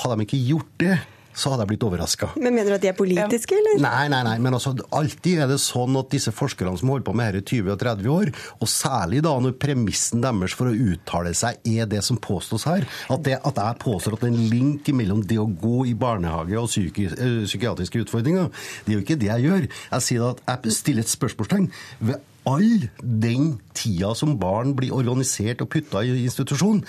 [0.00, 0.98] Hadde de ikke gjort det,
[1.30, 2.30] så hadde jeg blitt overraska.
[2.40, 3.78] Men Mener du at de er politiske, eller?
[3.82, 4.36] Nei, nei, nei.
[4.42, 7.60] Men altså, alltid er det sånn at disse forskerne som holder på med dette i
[7.60, 11.88] 20 og 30 år, og særlig da når premissen deres for å uttale seg er
[11.90, 15.22] det som påstås her, at, det, at jeg påstår at det er en link mellom
[15.30, 18.50] det å gå i barnehage og psyki, øh, psykiatriske utfordringer,
[18.84, 19.70] det er jo ikke det jeg gjør.
[19.70, 21.70] Jeg sier at jeg stiller et spørsmålstegn
[22.10, 26.82] ved all den tida som barn blir organisert og putta i institusjon,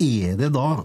[0.00, 0.82] er det da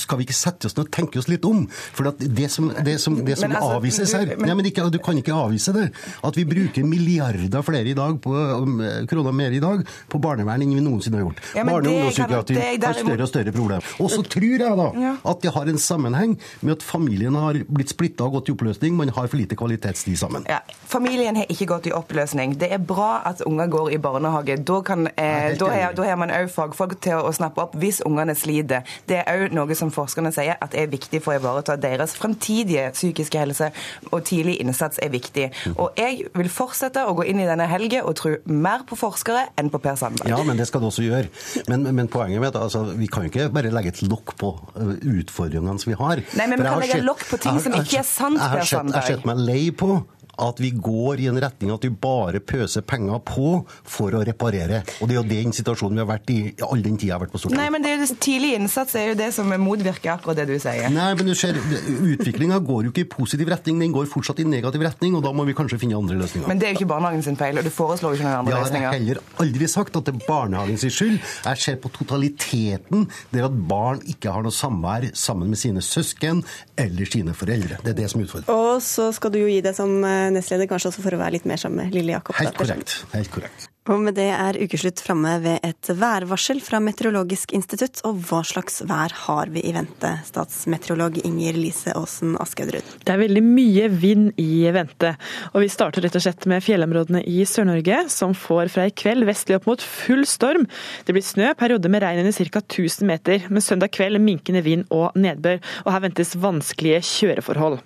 [0.00, 1.64] Skal vi ikke sette oss ned og tenke oss litt om?
[1.68, 5.18] For det som, det som, det som altså, avvises her men, nei, ikke, du kan
[5.20, 5.88] ikke avvise det.
[6.26, 10.64] At vi bruker milliarder flere i dag på, um, kroner mer i dag på barnevern
[10.64, 11.42] enn vi noensinne har gjort.
[11.56, 13.94] Ja, Barne- og ungdomspsykiatri har større og større problemer.
[14.00, 17.92] Og så tror jeg da at det har en sammenheng med at familien har blitt
[17.94, 18.96] splitta og gått i oppløsning.
[18.96, 20.46] Man har for lite kvalitetstid sammen.
[20.50, 20.60] Ja,
[20.90, 22.56] Familien har ikke gått i oppløsning.
[22.58, 24.56] Det er bra at unger går i barnehage.
[24.66, 28.00] Da, kan, eh, da, har, da har man òg fagfolk til å snappe opp hvis
[28.06, 28.82] ungene sliter.
[29.06, 32.88] Det er òg noe som forskerne sier at er viktig for å ivareta deres fremtidige
[32.96, 33.70] psykiske helse,
[34.10, 35.48] og tidlig innsats er viktig.
[35.76, 39.48] Og jeg vil fortsette å gå inn i denne helgen og tro mer på forskere
[39.60, 40.32] enn på Per Sandberg.
[40.32, 41.30] Ja, men det skal du også gjøre.
[41.70, 44.54] Men, men poenget er at altså, vi kan jo ikke bare legge et lokk på
[44.76, 46.24] uh, utfordringene som vi har.
[46.38, 48.96] Nei, men vi kan legge lokk på ting som ikke er sant, Per Sandberg.
[48.96, 50.00] Jeg har sett meg lei på
[50.40, 53.52] at vi går i en retning at vi bare pøser penger på
[53.84, 54.82] for å reparere.
[55.00, 57.22] Og det er jo den situasjonen vi har vært i all den tida jeg har
[57.24, 57.60] vært på Stortinget.
[57.60, 60.54] Nei, men det er jo Tidlig innsats er jo det som motvirker akkurat det du
[60.60, 60.88] sier.
[60.92, 64.46] Nei, men du ser, Utviklinga går jo ikke i positiv retning, den går fortsatt i
[64.48, 66.48] negativ retning, og da må vi kanskje finne andre løsninger.
[66.50, 68.60] Men det er jo ikke barnehagen sin feil, og du foreslår jo ikke noen andre
[68.60, 68.86] løsninger.
[68.86, 71.18] Jeg har heller aldri sagt at det er barnehagen sin skyld.
[71.46, 76.44] Jeg ser på totaliteten der at barn ikke har noe samvær sammen med sine søsken
[76.80, 77.80] eller sine foreldre.
[77.84, 78.54] Det er det som er utfordringen.
[78.54, 81.38] Og så skal du jo gi det som eh, nestleder, kanskje også for å være
[81.38, 82.36] litt mer sammen med Lille Jakob.
[82.40, 83.00] Helt korrekt.
[83.14, 83.69] Helt korrekt.
[83.88, 88.02] Og med det er ukeslutt framme ved et værvarsel fra Meteorologisk institutt.
[88.04, 92.86] Og hva slags vær har vi i vente, statsmeteorolog Inger Lise Aasen Askaudrud?
[93.02, 95.14] Det er veldig mye vind i vente.
[95.54, 99.24] Og vi starter rett og slett med fjellområdene i Sør-Norge, som får fra i kveld
[99.28, 100.68] vestlig opp mot full storm.
[101.08, 102.60] Det blir snø, perioder med regn under ca.
[102.60, 103.48] 1000 meter.
[103.48, 105.58] men søndag kveld minkende vind og nedbør.
[105.86, 107.80] Og her ventes vanskelige kjøreforhold.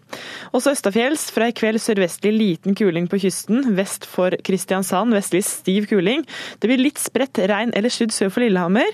[0.53, 3.77] Også østafjells fra i kveld sørvestlig liten kuling på kysten.
[3.79, 5.94] Vest for Kristiansand vestlig stiv kuling.
[6.03, 8.91] Det blir litt spredt regn eller skydd sør for Lillehammer.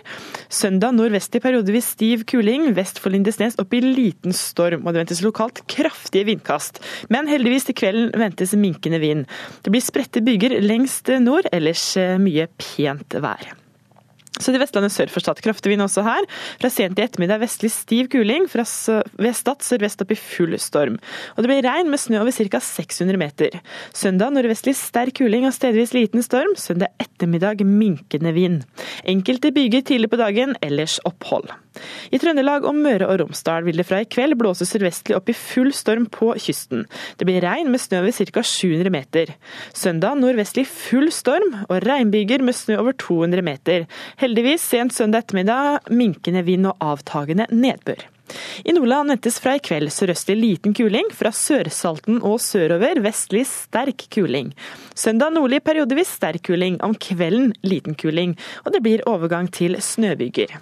[0.53, 2.71] Søndag nordvestlig periodevis stiv kuling.
[2.77, 4.85] Vest for Lindesnes opp i liten storm.
[4.85, 6.83] Og det ventes lokalt kraftige vindkast.
[7.13, 9.27] Men heldigvis til kvelden ventes minkende vind.
[9.65, 13.60] Det blir spredte byger lengst nord, ellers eh, mye pent vær.
[14.41, 16.27] Så til Vestlandet sør for Stad kraftig vind også her.
[16.61, 18.49] Fra sent i ettermiddag vestlig stiv kuling.
[18.51, 20.99] Fra Stad sørvest opp i full storm.
[21.37, 22.63] Og det blir regn med snø over ca.
[22.65, 23.61] 600 meter.
[23.97, 26.57] Søndag nordvestlig sterk kuling og stedvis liten storm.
[26.57, 28.63] Søndag ettermiddag minkende vind.
[29.05, 31.53] Enkelte byger tidlig på dagen, ellers opphold.
[32.11, 35.37] I Trøndelag og Møre og Romsdal vil det fra i kveld blåse sørvestlig opp i
[35.37, 36.87] full storm på kysten.
[37.19, 38.45] Det blir regn med snø over ca.
[38.45, 39.35] 700 meter.
[39.77, 43.89] Søndag nordvestlig full storm og regnbyger med snø over 200 meter.
[44.21, 48.09] Heldigvis sent søndag ettermiddag minkende vind og avtagende nedbør.
[48.65, 54.07] I Nordland ventes fra i kveld sørøstlig liten kuling, fra Sørsalten og sørover vestlig sterk
[54.15, 54.53] kuling.
[54.95, 60.59] Søndag nordlig periodevis sterk kuling, om kvelden liten kuling, og det blir overgang til snøbyger.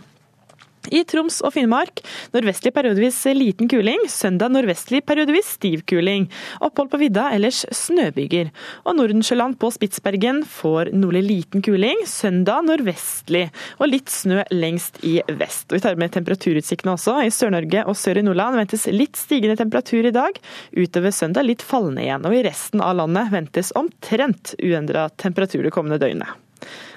[0.93, 2.01] I Troms og Finnmark
[2.33, 6.29] nordvestlig periodevis liten kuling, søndag nordvestlig periodevis stiv kuling.
[6.65, 8.51] Opphold på vidda, ellers snøbyger.
[8.87, 13.49] Og Nordensjøland på Spitsbergen får nordlig liten kuling, søndag nordvestlig.
[13.79, 15.69] Og litt snø lengst i vest.
[15.69, 17.19] Og Vi tar med temperaturutsiktene også.
[17.27, 20.41] I Sør-Norge og sør i Nordland ventes litt stigende temperatur i dag.
[20.73, 22.27] Utover søndag litt fallende igjen.
[22.29, 26.37] Og i resten av landet ventes omtrent uendra temperatur det kommende døgnet.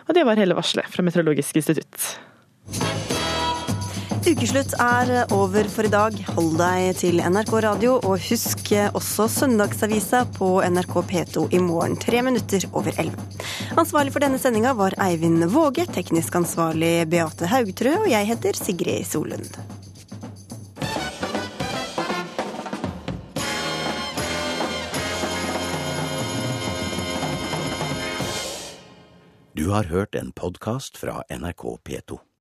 [0.07, 3.10] Og det var hele varselet fra Meteorologisk institutt.
[4.21, 6.13] Ukeslutt er over for i dag.
[6.35, 12.21] Hold deg til NRK radio, og husk også Søndagsavisa på NRK P2 i morgen, tre
[12.21, 13.17] minutter over elleve.
[13.81, 19.09] Ansvarlig for denne sendinga var Eivind Våge, teknisk ansvarlig Beate Haugtrø, og jeg heter Sigrid
[19.09, 19.57] Solund.
[29.57, 32.21] Du har hørt en podkast fra NRK P2.